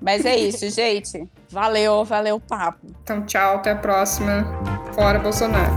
[0.00, 1.26] Mas é isso, gente.
[1.50, 2.86] Valeu, valeu o papo.
[3.02, 4.44] Então, tchau, até a próxima.
[4.94, 5.74] Fora Bolsonaro.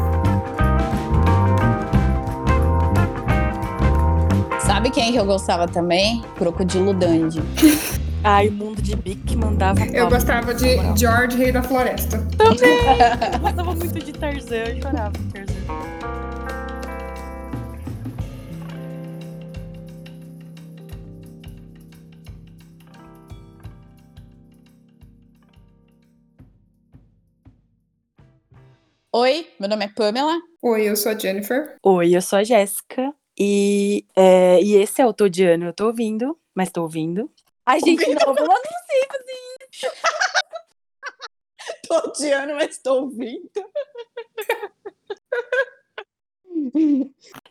[4.60, 6.22] Sabe quem que eu gostava também?
[6.38, 7.42] Crocodilo Dandy.
[8.22, 9.80] Ai, o mundo de Bic mandava.
[9.86, 12.18] Eu gostava de George, Rei da Floresta.
[12.38, 12.60] Também!
[13.34, 15.60] eu gostava muito de Tarzan, eu chorava com Tarzan.
[29.14, 30.38] Oi, meu nome é Pamela.
[30.62, 31.78] Oi, eu sou a Jennifer.
[31.82, 33.14] Oi, eu sou a Jéssica.
[33.40, 37.32] E, é, e esse é o Todiano, eu tô ouvindo, mas tô ouvindo.
[37.70, 38.56] Ai, gente, não, eu não
[38.88, 39.38] sei fazer
[39.72, 39.86] isso.
[41.88, 43.52] tô odiando, mas tô ouvindo.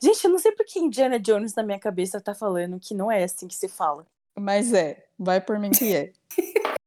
[0.02, 3.12] Gente, eu não sei por que Indiana Jones na minha cabeça tá falando que não
[3.12, 4.04] é assim que se fala.
[4.34, 6.12] Mas é, vai por mim que é.